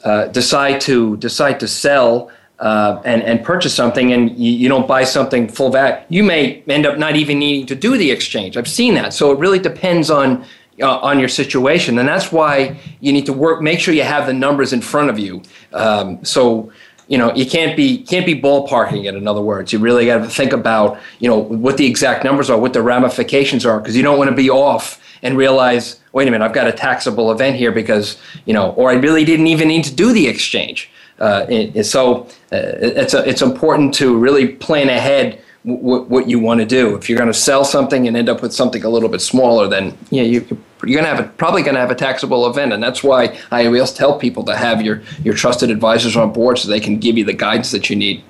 [0.04, 2.30] uh, decide to decide to sell
[2.60, 6.62] uh, and, and purchase something and you, you don't buy something full VAT, you may
[6.68, 8.56] end up not even needing to do the exchange.
[8.56, 9.16] I've seen that.
[9.16, 10.46] So it really depends on
[10.82, 13.62] uh, on your situation, and that's why you need to work.
[13.62, 15.42] Make sure you have the numbers in front of you.
[15.74, 16.72] Um, so
[17.10, 20.20] you know you can't be can't be ballparking it in other words you really got
[20.20, 23.98] to think about you know what the exact numbers are what the ramifications are because
[23.98, 27.32] you don't want to be off and realize wait a minute i've got a taxable
[27.32, 30.90] event here because you know or i really didn't even need to do the exchange
[31.18, 32.24] uh, it, so
[32.54, 36.96] uh, it's a, it's important to really plan ahead w- what you want to do
[36.96, 39.68] if you're going to sell something and end up with something a little bit smaller
[39.68, 40.46] then yeah you,
[40.86, 43.38] you're going to have a, probably going to have a taxable event, and that's why
[43.52, 47.00] I always tell people to have your your trusted advisors on board so they can
[47.00, 48.24] give you the guidance that you need.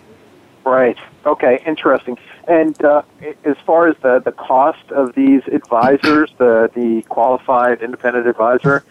[0.66, 0.98] Right.
[1.26, 1.62] Okay.
[1.66, 2.18] Interesting.
[2.48, 3.04] And uh,
[3.46, 8.84] as far as the, the cost of these advisors, the the qualified independent advisor,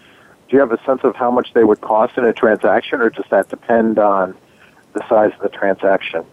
[0.48, 3.10] do you have a sense of how much they would cost in a transaction, or
[3.10, 4.36] does that depend on
[4.92, 6.24] the size of the transaction?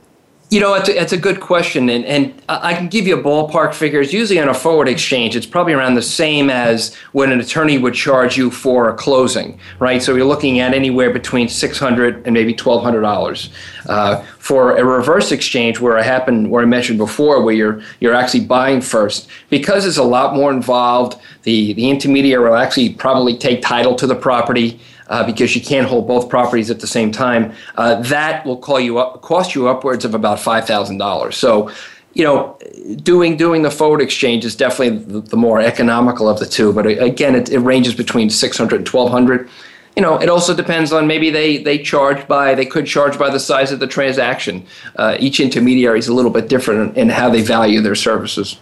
[0.52, 3.22] You know, it's a, it's a good question, and, and I can give you a
[3.22, 4.00] ballpark figure.
[4.00, 5.36] It's usually on a forward exchange.
[5.36, 9.60] It's probably around the same as when an attorney would charge you for a closing,
[9.80, 10.04] right?
[10.04, 13.50] So you're looking at anywhere between six hundred and maybe twelve hundred dollars.
[13.88, 18.14] Uh, for a reverse exchange, where I happened, where I mentioned before, where you're you're
[18.14, 21.20] actually buying first, because it's a lot more involved.
[21.42, 25.88] The the intermediary will actually probably take title to the property uh, because you can't
[25.88, 29.68] hold both properties at the same time, uh, that will call you up, cost you
[29.68, 31.38] upwards of about five thousand dollars.
[31.38, 31.70] So,
[32.14, 32.58] you know,
[33.04, 36.74] doing doing the forward exchange is definitely the, the more economical of the two.
[36.74, 39.50] But again, it, it ranges between six hundred and twelve hundred.
[39.96, 43.30] You know, it also depends on maybe they they charge by they could charge by
[43.30, 44.66] the size of the transaction.
[44.98, 48.60] Uh, each intermediary is a little bit different in how they value their services.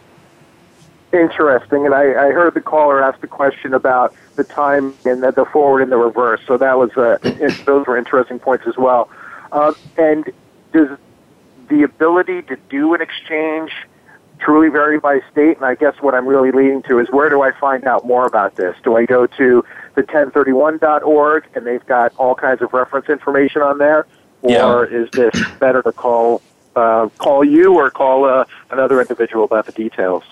[1.12, 5.32] Interesting, and I, I heard the caller ask the question about the time and the,
[5.32, 6.42] the forward and the reverse.
[6.48, 7.18] So that was uh,
[7.66, 9.10] those were interesting points as well.
[9.52, 10.32] Uh, and
[10.72, 10.98] does
[11.70, 13.72] the ability to do an exchange
[14.40, 15.58] truly vary by state?
[15.58, 18.26] And I guess what I'm really leading to is where do I find out more
[18.26, 18.76] about this?
[18.84, 19.66] Do I go to
[19.96, 24.06] the 1031.org and they've got all kinds of reference information on there,
[24.42, 24.98] or yeah.
[24.98, 26.42] is this better to call
[26.76, 30.24] uh, call you or call uh, another individual about the details?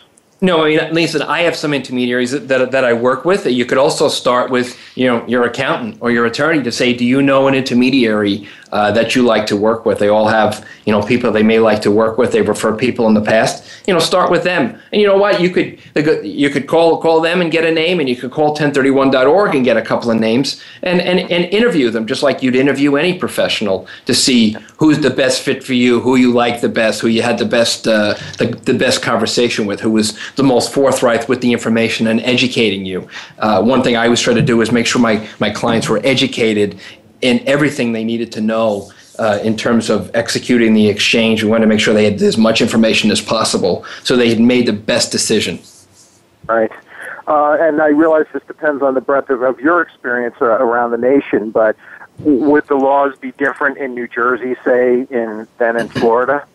[0.44, 3.46] No, I mean, listen, I have some intermediaries that, that, that I work with.
[3.46, 7.06] You could also start with, you know, your accountant or your attorney to say, do
[7.06, 10.00] you know an intermediary uh, that you like to work with?
[10.00, 12.32] They all have, you know, people they may like to work with.
[12.32, 13.64] They've referred people in the past.
[13.86, 14.80] You know, start with them.
[14.92, 15.42] And you know what?
[15.42, 15.78] You could
[16.26, 19.66] you could call call them and get a name, and you could call 1031.org and
[19.66, 23.18] get a couple of names and, and, and interview them just like you'd interview any
[23.18, 27.08] professional to see who's the best fit for you, who you like the best, who
[27.08, 31.28] you had the best uh, the, the best conversation with, who was the most forthright
[31.28, 33.08] with the information and educating you.
[33.40, 36.02] Uh, one thing I always try to do is make sure my, my clients were
[36.04, 36.80] educated
[37.22, 41.44] in everything they needed to know uh, in terms of executing the exchange.
[41.44, 44.40] We wanted to make sure they had as much information as possible so they had
[44.40, 45.60] made the best decision.
[46.48, 46.72] Right.
[47.28, 50.92] Uh, and I realize this depends on the breadth of, of your experience uh, around
[50.92, 51.76] the nation, but
[52.20, 56.46] would the laws be different in New Jersey, say, in than in Florida?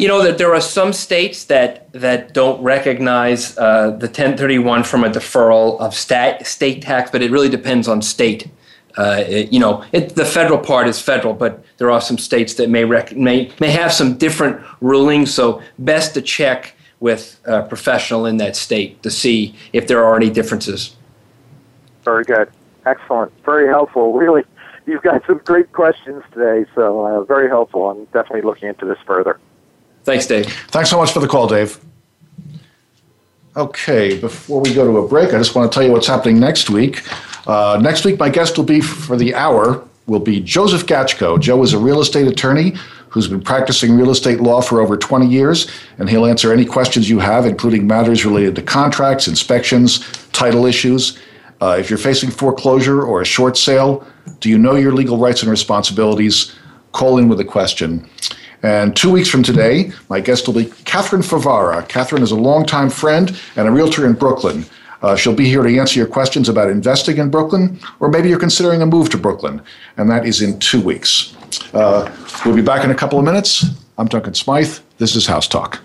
[0.00, 5.04] You know that there are some states that that don't recognize uh, the 1031 from
[5.04, 8.48] a deferral of stat, state tax, but it really depends on state.
[8.96, 12.54] Uh, it, you know, it, the federal part is federal, but there are some states
[12.54, 15.32] that may rec- may may have some different rulings.
[15.34, 20.16] So best to check with a professional in that state to see if there are
[20.16, 20.96] any differences.
[22.04, 22.48] Very good,
[22.86, 24.14] excellent, very helpful.
[24.14, 24.44] Really,
[24.86, 27.90] you've got some great questions today, so uh, very helpful.
[27.90, 29.38] I'm definitely looking into this further.
[30.10, 30.52] Thanks, Dave.
[30.72, 31.78] Thanks so much for the call, Dave.
[33.56, 36.40] Okay, before we go to a break, I just want to tell you what's happening
[36.40, 37.04] next week.
[37.46, 41.38] Uh, next week, my guest will be for the hour will be Joseph Gatchko.
[41.40, 42.74] Joe is a real estate attorney
[43.08, 47.08] who's been practicing real estate law for over 20 years, and he'll answer any questions
[47.08, 50.00] you have, including matters related to contracts, inspections,
[50.32, 51.20] title issues.
[51.62, 54.04] Uh, if you're facing foreclosure or a short sale,
[54.40, 56.56] do you know your legal rights and responsibilities?
[56.90, 58.10] Call in with a question.
[58.62, 61.86] And two weeks from today, my guest will be Catherine Favara.
[61.88, 64.66] Catherine is a longtime friend and a realtor in Brooklyn.
[65.02, 68.38] Uh, she'll be here to answer your questions about investing in Brooklyn, or maybe you're
[68.38, 69.62] considering a move to Brooklyn,
[69.96, 71.34] and that is in two weeks.
[71.72, 73.64] Uh, we'll be back in a couple of minutes.
[73.96, 74.78] I'm Duncan Smythe.
[74.98, 75.80] This is House Talk.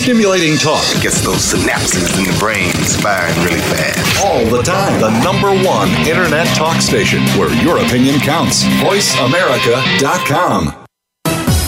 [0.00, 2.72] Stimulating talk It gets those synapses in the brain
[3.02, 4.24] firing really fast.
[4.24, 4.98] all the time.
[4.98, 8.64] The number one internet talk station where your opinion counts.
[8.64, 10.86] VoiceAmerica.com.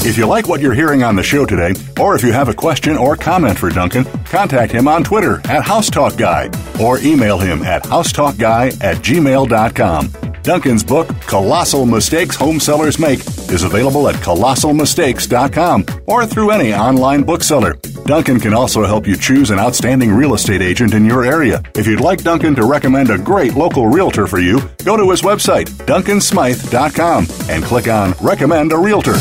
[0.05, 2.55] If you like what you're hearing on the show today, or if you have a
[2.55, 7.85] question or comment for Duncan, contact him on Twitter at HouseTalkGuy or email him at
[7.85, 10.32] housetalkguy at gmail.com.
[10.43, 13.21] Duncan's book, Colossal Mistakes Home Sellers Make,
[13.51, 17.75] is available at colossalmistakes.com or through any online bookseller.
[18.07, 21.63] Duncan can also help you choose an outstanding real estate agent in your area.
[21.77, 25.23] If you'd like Duncan to recommend a great local realtor for you, go to his
[25.23, 29.15] website, duncansmythe.com, and click on Recommend a Realtor.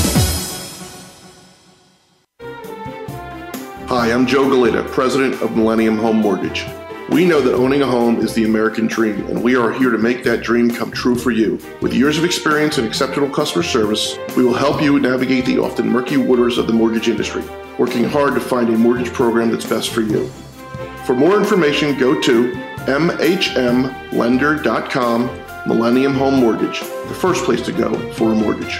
[3.87, 6.65] Hi, I'm Joe Galita, president of Millennium Home Mortgage.
[7.11, 9.97] We know that owning a home is the American dream, and we are here to
[9.97, 11.59] make that dream come true for you.
[11.81, 15.89] With years of experience and exceptional customer service, we will help you navigate the often
[15.89, 17.43] murky waters of the mortgage industry,
[17.77, 20.29] working hard to find a mortgage program that's best for you.
[21.05, 22.53] For more information, go to
[22.85, 28.79] mhmlender.com, Millennium Home Mortgage, the first place to go for a mortgage.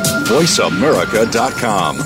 [0.31, 1.97] VoiceAmerica.com.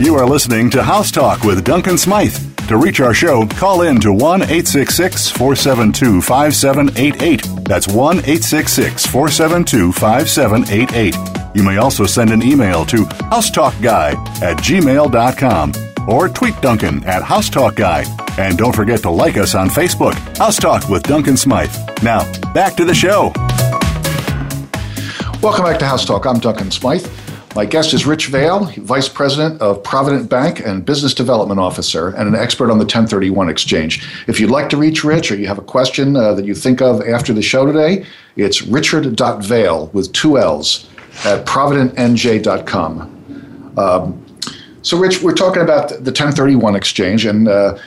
[0.00, 2.36] You are listening to House Talk with Duncan Smythe.
[2.68, 7.64] To reach our show, call in to 1 866 472 5788.
[7.64, 11.16] That's 1 866 472 5788.
[11.56, 18.38] You may also send an email to housetalkguy at gmail.com or tweet Duncan at housetalkguy.
[18.38, 21.74] And don't forget to like us on Facebook, House Talk with Duncan Smythe.
[22.02, 23.32] Now, back to the show.
[25.40, 26.26] Welcome back to House Talk.
[26.26, 27.06] I'm Duncan Smythe.
[27.54, 32.26] My guest is Rich Vaill, Vice President of Provident Bank and Business Development Officer, and
[32.26, 34.04] an expert on the 1031 exchange.
[34.26, 36.82] If you'd like to reach Rich or you have a question uh, that you think
[36.82, 40.88] of after the show today, it's richard.vaill with two L's
[41.24, 43.74] at providentnj.com.
[43.78, 44.23] Um,
[44.84, 47.78] so, Rich, we're talking about the 1031 exchange, and uh,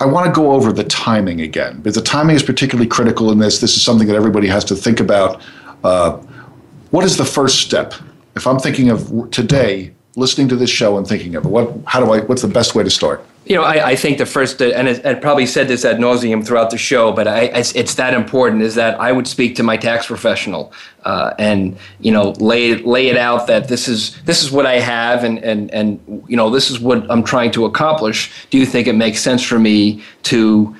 [0.00, 3.38] I want to go over the timing again, because the timing is particularly critical in
[3.38, 3.60] this.
[3.60, 5.42] This is something that everybody has to think about.
[5.84, 6.16] Uh,
[6.90, 7.92] what is the first step?
[8.34, 12.02] If I'm thinking of today, listening to this show and thinking of it, what, how
[12.02, 13.22] do I, what's the best way to start?
[13.46, 16.44] You know, I, I think the first, and I, I probably said this ad nauseum
[16.44, 19.62] throughout the show, but I, it's, it's that important is that I would speak to
[19.62, 20.72] my tax professional
[21.06, 24.80] uh, and you know lay lay it out that this is this is what I
[24.80, 28.48] have and and and you know this is what I'm trying to accomplish.
[28.50, 30.74] Do you think it makes sense for me to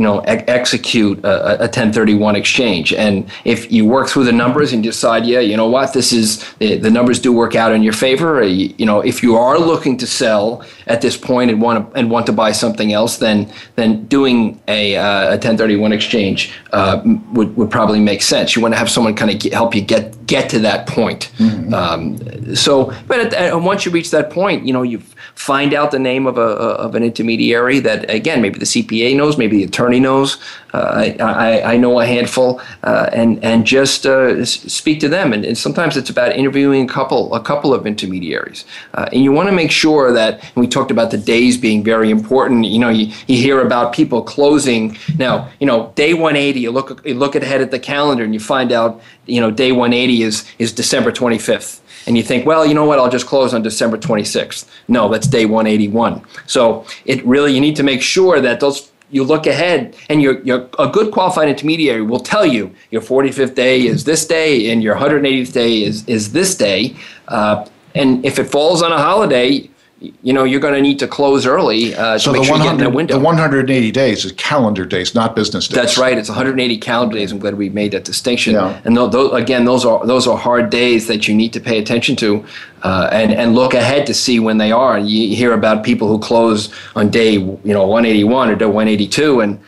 [0.00, 2.94] you know, ex- execute a, a 1031 exchange.
[2.94, 6.42] And if you work through the numbers and decide, yeah, you know what, this is
[6.54, 8.42] the, the numbers do work out in your favor.
[8.42, 11.98] You, you, know, if you are looking to sell at this point and want to
[11.98, 17.02] and want to buy something else, then then doing a, uh, a 1031 exchange uh,
[17.32, 18.56] would would probably make sense.
[18.56, 21.30] You want to have someone kind of help you get get to that point.
[21.36, 21.74] Mm-hmm.
[21.74, 25.02] Um, so, but at, at, once you reach that point, you know, you
[25.40, 26.48] find out the name of a
[26.84, 30.36] of an intermediary that again maybe the CPA knows, maybe the attorney knows.
[30.74, 35.32] Uh, I, I, know a handful, uh, and and just uh, speak to them.
[35.32, 39.32] And, and, sometimes it's about interviewing a couple a couple of intermediaries, uh, and you
[39.32, 40.32] want to make sure that.
[40.56, 42.66] we talked about the days being very important.
[42.66, 45.48] You know, you, you hear about people closing now.
[45.58, 46.60] You know, day 180.
[46.60, 49.00] You look you look ahead at the calendar and you find out.
[49.26, 51.80] You know, day 180 is is December 25th
[52.10, 54.68] and you think, well, you know what, I'll just close on December 26th.
[54.88, 56.20] No, that's day 181.
[56.48, 60.40] So it really, you need to make sure that those you look ahead and you're,
[60.40, 64.82] you're, a good qualified intermediary will tell you your 45th day is this day and
[64.82, 66.96] your 180th day is, is this day
[67.28, 69.69] uh, and if it falls on a holiday
[70.00, 72.56] you know you're going to need to close early uh, so to make the sure
[72.56, 73.18] you get in that 100 window.
[73.18, 75.76] the 180 days is calendar days, not business days.
[75.76, 76.16] That's right.
[76.16, 77.32] It's 180 calendar days.
[77.32, 78.54] I'm glad we made that distinction.
[78.54, 78.80] Yeah.
[78.84, 81.78] And tho- tho- again, those are those are hard days that you need to pay
[81.78, 82.44] attention to,
[82.82, 84.96] uh, and and look ahead to see when they are.
[84.96, 89.40] And you hear about people who close on day you know 181 or day 182,
[89.40, 89.60] and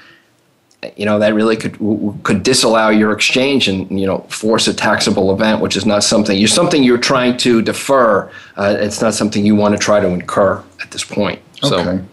[0.97, 1.79] you know that really could
[2.25, 6.39] could disallow your exchange and you know force a taxable event, which is not something
[6.39, 8.31] you're something you're trying to defer.
[8.57, 11.41] Uh, it's not something you want to try to incur at this point.
[11.63, 11.79] So.
[11.81, 12.05] Okay.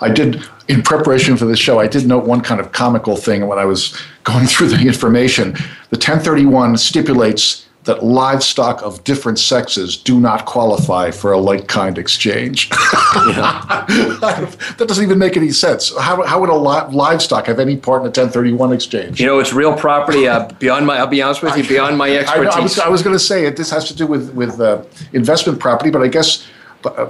[0.00, 3.46] I did, in preparation for this show, I did note one kind of comical thing
[3.46, 5.52] when I was going through the information.
[5.90, 11.98] The 1031 stipulates that livestock of different sexes do not qualify for a like kind
[11.98, 12.68] exchange.
[12.70, 15.96] that doesn't even make any sense.
[15.98, 19.20] How, how would a li- livestock have any part in a 1031 exchange?
[19.20, 20.98] You know, it's real property uh, beyond my.
[20.98, 22.54] I'll be honest with you, beyond my I, know, expertise.
[22.54, 23.56] I was, I was going to say it.
[23.56, 24.82] This has to do with with uh,
[25.12, 26.46] investment property, but I guess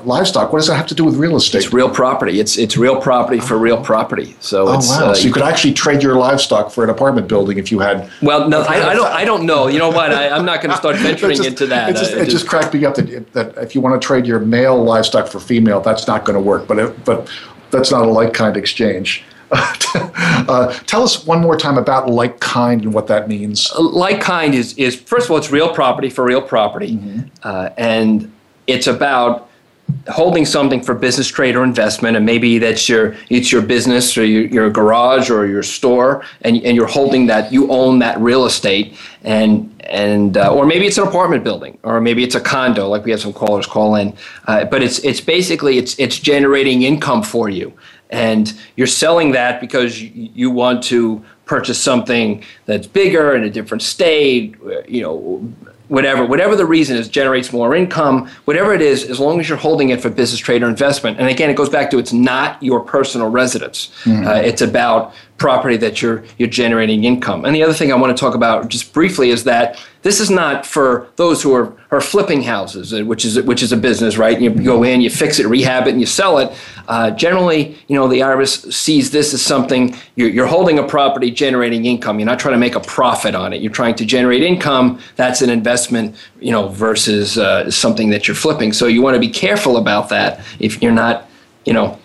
[0.05, 0.53] livestock.
[0.53, 1.65] What does that have to do with real estate?
[1.65, 2.41] It's real property.
[2.41, 4.37] It's it's real property for real property.
[4.41, 5.11] So Oh it's, wow!
[5.11, 8.11] uh, so you could actually trade your livestock for an apartment building if you had.
[8.23, 9.07] Well, no, I, I don't.
[9.07, 9.69] I don't know.
[9.69, 10.13] You know what?
[10.13, 11.91] I, I'm not going to start venturing just- into that.
[11.91, 14.27] It just, Uh, it just cracked me up that, that if you want to trade
[14.27, 16.67] your male livestock for female, that's not going to work.
[16.67, 17.29] But it, but
[17.71, 19.25] that's not a like kind exchange.
[19.55, 23.73] uh, tell us one more time about like kind and what that means.
[23.79, 26.99] like kind is is first of all, it's real property for real property,
[27.43, 28.33] uh, and
[28.67, 29.49] it's about
[30.09, 34.25] holding something for business trade or investment and maybe that's your it's your business or
[34.25, 38.47] your, your garage or your store and, and you're holding that you own that real
[38.47, 42.89] estate and and uh, or maybe it's an apartment building or maybe it's a condo
[42.89, 44.15] like we had some callers call in
[44.47, 47.73] uh, but it's it's basically it's it's generating income for you.
[48.11, 53.51] And you're selling that because you, you want to purchase something that's bigger in a
[53.51, 54.57] different state
[54.89, 55.53] you know
[55.89, 59.59] whatever whatever the reason is generates more income whatever it is as long as you're
[59.59, 62.63] holding it for business trade or investment and again it goes back to it's not
[62.63, 64.27] your personal residence Mhm.
[64.27, 67.45] uh, it's about property that you're you're generating income.
[67.45, 70.31] And the other thing i want to talk about just briefly is that this is
[70.31, 74.17] not for those who are, are flipping houses uh, which is which is a business
[74.17, 74.41] right?
[74.41, 76.57] You go in you fix it rehab it and you sell it.
[76.87, 81.33] Uh, generally you know the irs sees this as something you're, you're holding a property
[81.33, 82.21] generating income.
[82.21, 83.61] You're not trying to make a profit on it.
[83.61, 85.01] You're trying to generate income.
[85.17, 88.73] That's an investment you know versus uh, something that you're flipping.
[88.73, 91.29] So you want to be careful about that if you're not
[91.65, 91.99] you know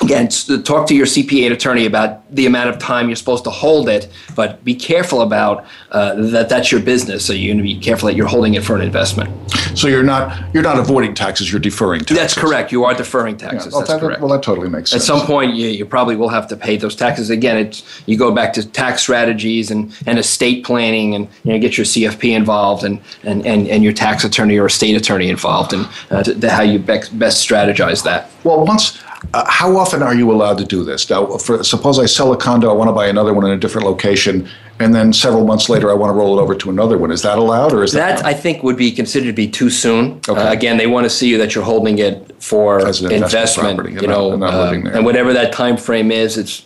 [0.00, 0.28] again
[0.64, 3.88] talk to your cpa and attorney about the amount of time you're supposed to hold
[3.88, 7.78] it but be careful about uh, that that's your business so you're going to be
[7.78, 9.30] careful that you're holding it for an investment
[9.76, 11.50] So you're not you're not avoiding taxes.
[11.52, 12.16] You're deferring taxes.
[12.16, 15.02] that's correct you are deferring taxes well, that's that, correct well, that totally makes sense.
[15.02, 18.16] at some point you, you probably will have to pay those taxes again it's you
[18.16, 22.34] go back to tax strategies and, and estate planning and you know get your cfp
[22.34, 26.34] involved and, and, and, and your tax attorney or estate attorney involved and uh, to,
[26.34, 29.02] to how you best strategize that Well, once,
[29.34, 31.08] uh, how often are you allowed to do this?
[31.08, 33.56] Now, for, suppose I sell a condo, I want to buy another one in a
[33.56, 34.48] different location,
[34.78, 37.10] and then several months later, I want to roll it over to another one.
[37.10, 38.18] Is that allowed, or is that?
[38.18, 40.20] That I think would be considered to be too soon.
[40.28, 43.94] Uh, again, they want to see you that you're holding it for investment investment, property
[43.94, 46.36] you know, and not uh, and whatever that time frame is.
[46.36, 46.64] It's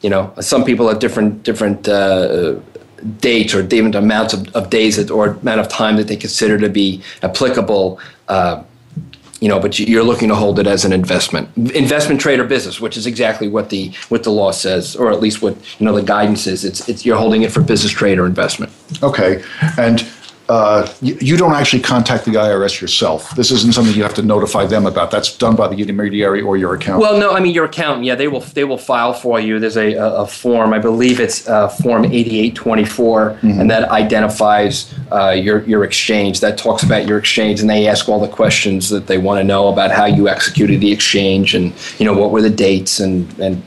[0.00, 2.56] you know, some people have different different uh,
[3.18, 6.58] dates or different amounts of, of days that, or amount of time that they consider
[6.58, 8.00] to be applicable.
[8.28, 8.62] Uh,
[9.42, 12.44] you know, but you- you're looking to hold it as an investment, investment trade or
[12.44, 15.84] business, which is exactly what the what the law says, or at least what you
[15.86, 16.64] know the guidance is.
[16.64, 18.70] It's it's you're holding it for business trade or investment.
[19.02, 19.42] Okay,
[19.76, 20.04] and
[20.48, 23.34] uh, you, you don't actually contact the IRS yourself.
[23.36, 25.10] This isn't something you have to notify them about.
[25.10, 27.00] That's done by the intermediary or your accountant.
[27.00, 28.04] Well, no, I mean your accountant.
[28.04, 29.58] Yeah, they will they will file for you.
[29.58, 30.72] There's a, a, a form.
[30.72, 33.60] I believe it's uh, form 8824, Mhm.
[33.60, 36.40] and that identifies uh, your your exchange.
[36.40, 39.44] That talks about your exchange, and they ask all the questions that they want to
[39.44, 43.28] know about how you executed the exchange, and you know what were the dates, and
[43.38, 43.62] and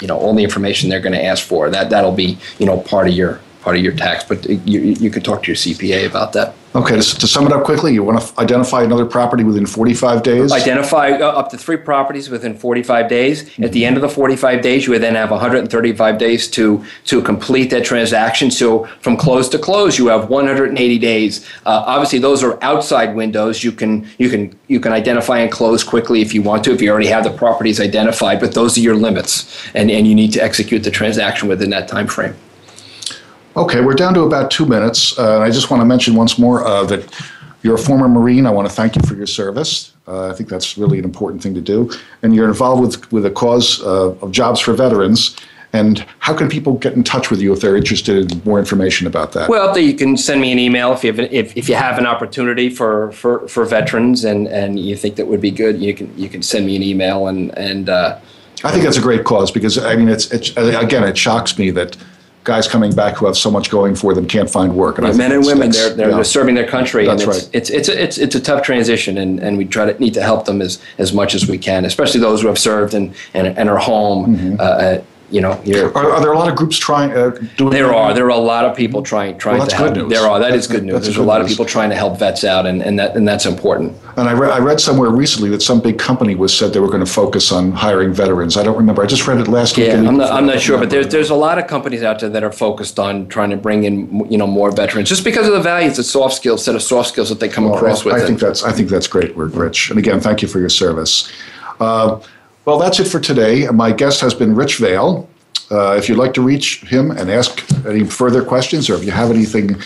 [0.00, 1.70] you know all the information they're going to ask for.
[1.70, 4.24] That that'll be you know part of your part of your tax.
[4.24, 6.54] But you you could talk to your CPA about that.
[6.74, 10.22] okay, to, to sum it up quickly, you want to identify another property within 45
[10.22, 10.52] days.
[10.52, 13.58] Identify uh, up to three properties within 45 days.
[13.58, 17.22] At the end of the 45 days, you would then have 135 days to to
[17.22, 18.50] complete that transaction.
[18.50, 21.44] So from close to close, you have 180 days.
[21.66, 23.64] Uh, obviously, those are outside windows.
[23.64, 26.80] You can you can you can identify and close quickly if you want to, if
[26.80, 28.40] you already have the properties identified.
[28.40, 31.88] But those are your limits, and and you need to execute the transaction within that
[31.88, 32.34] time frame.
[33.60, 35.18] Okay, we're down to about two minutes.
[35.18, 37.06] Uh, and I just want to mention once more uh, that
[37.60, 38.46] you're a former Marine.
[38.46, 39.92] I want to thank you for your service.
[40.08, 41.90] Uh, I think that's really an important thing to do.
[42.22, 45.36] And you're involved with, with a cause uh, of jobs for veterans.
[45.74, 49.06] And how can people get in touch with you if they're interested in more information
[49.06, 49.50] about that?
[49.50, 52.06] Well, you can send me an email if you have if, if you have an
[52.06, 55.82] opportunity for, for, for veterans and, and you think that would be good.
[55.82, 57.90] You can you can send me an email and and.
[57.90, 58.18] Uh,
[58.64, 61.70] I think that's a great cause because I mean it's, it's again it shocks me
[61.70, 61.96] that
[62.44, 64.98] guys coming back who have so much going for them can't find work.
[64.98, 66.14] And yeah, men and women, they're, they're, yeah.
[66.14, 67.04] they're, serving their country.
[67.04, 67.54] That's and it's, right.
[67.54, 70.22] It's, it's, a, it's, it's a tough transition, and, and we try to need to
[70.22, 73.46] help them as, as much as we can, especially those who have served and, and,
[73.58, 74.36] and are home.
[74.36, 74.56] Mm-hmm.
[74.58, 74.98] Uh,
[75.30, 77.12] you know, are, are, there a lot of groups trying?
[77.12, 78.12] Uh, doing there are.
[78.12, 79.94] There are a lot of people trying trying well, to help.
[79.94, 80.12] Good news.
[80.12, 80.40] There are.
[80.40, 81.02] That is good news.
[81.02, 81.50] There's a lot news.
[81.50, 83.96] of people trying to help vets out, and, and that and that's important.
[84.16, 86.88] And I read I read somewhere recently that some big company was said they were
[86.88, 88.56] going to focus on hiring veterans.
[88.56, 89.02] I don't remember.
[89.02, 90.02] I just read it last yeah, week.
[90.02, 92.28] Yeah, I'm not, I'm not sure, but there's there's a lot of companies out there
[92.28, 95.52] that are focused on trying to bring in you know more veterans just because of
[95.52, 98.06] the values, the soft skills, set of soft skills that they come well, across I,
[98.06, 98.22] with.
[98.22, 99.90] I think that's I think that's great work, Rich.
[99.90, 101.30] And again, thank you for your service.
[101.78, 102.20] Uh,
[102.64, 103.66] well, that's it for today.
[103.68, 105.26] My guest has been Rich Vaill.
[105.70, 109.12] Uh, if you'd like to reach him and ask any further questions, or if you
[109.12, 109.80] have anything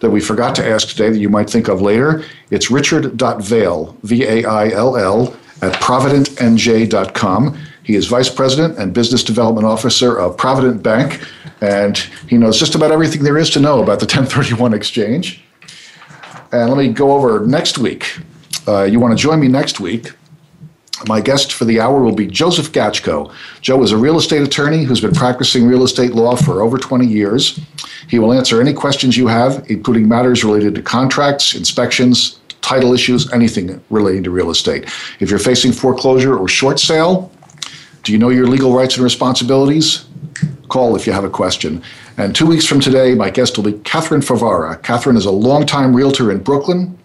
[0.00, 4.24] that we forgot to ask today that you might think of later, it's richard.vaill, V
[4.24, 7.58] A I L L, at providentnj.com.
[7.84, 11.22] He is Vice President and Business Development Officer of Provident Bank,
[11.60, 11.96] and
[12.28, 15.42] he knows just about everything there is to know about the 1031 exchange.
[16.52, 18.18] And let me go over next week.
[18.66, 20.12] Uh, you want to join me next week
[21.06, 23.32] my guest for the hour will be Joseph Gatchko.
[23.60, 27.06] Joe is a real estate attorney who's been practicing real estate law for over 20
[27.06, 27.58] years.
[28.08, 33.30] He will answer any questions you have, including matters related to contracts, inspections, title issues,
[33.32, 34.84] anything relating to real estate.
[35.20, 37.30] If you're facing foreclosure or short sale,
[38.04, 40.06] do you know your legal rights and responsibilities?
[40.68, 41.82] Call if you have a question.
[42.16, 44.80] And two weeks from today, my guest will be Catherine Favara.
[44.82, 46.96] Catherine is a longtime realtor in Brooklyn.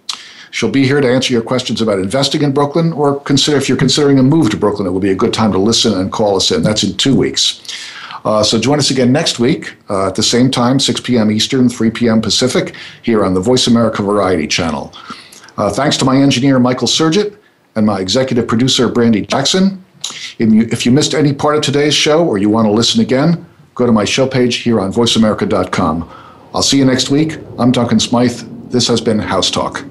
[0.52, 3.78] She'll be here to answer your questions about investing in Brooklyn, or consider if you're
[3.78, 6.36] considering a move to Brooklyn, it will be a good time to listen and call
[6.36, 6.64] us in.
[6.64, 7.62] That's in two weeks.
[8.26, 11.32] Uh, so join us again next week uh, at the same time, 6 p.m.
[11.32, 12.22] Eastern, 3 p.m.
[12.22, 14.94] Pacific, here on the Voice America Variety Channel.
[15.58, 17.38] Uh, thanks to my engineer, Michael Surgit,
[17.76, 19.84] and my executive producer, Brandy Jackson.
[20.40, 23.02] If you, if you missed any part of today's show or you want to listen
[23.02, 23.46] again,
[23.76, 26.10] go to my show page here on voiceamerica.com.
[26.54, 27.38] I'll see you next week.
[27.58, 28.42] I'm Duncan Smythe.
[28.70, 29.89] This has been House Talk.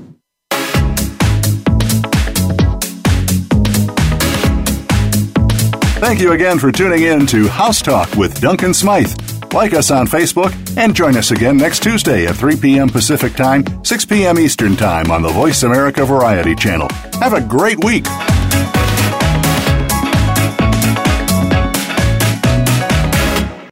[6.00, 9.12] Thank you again for tuning in to House Talk with Duncan Smythe.
[9.52, 12.88] Like us on Facebook and join us again next Tuesday at 3 p.m.
[12.88, 14.38] Pacific Time, 6 p.m.
[14.38, 16.88] Eastern Time on the Voice America Variety Channel.
[17.20, 18.04] Have a great week.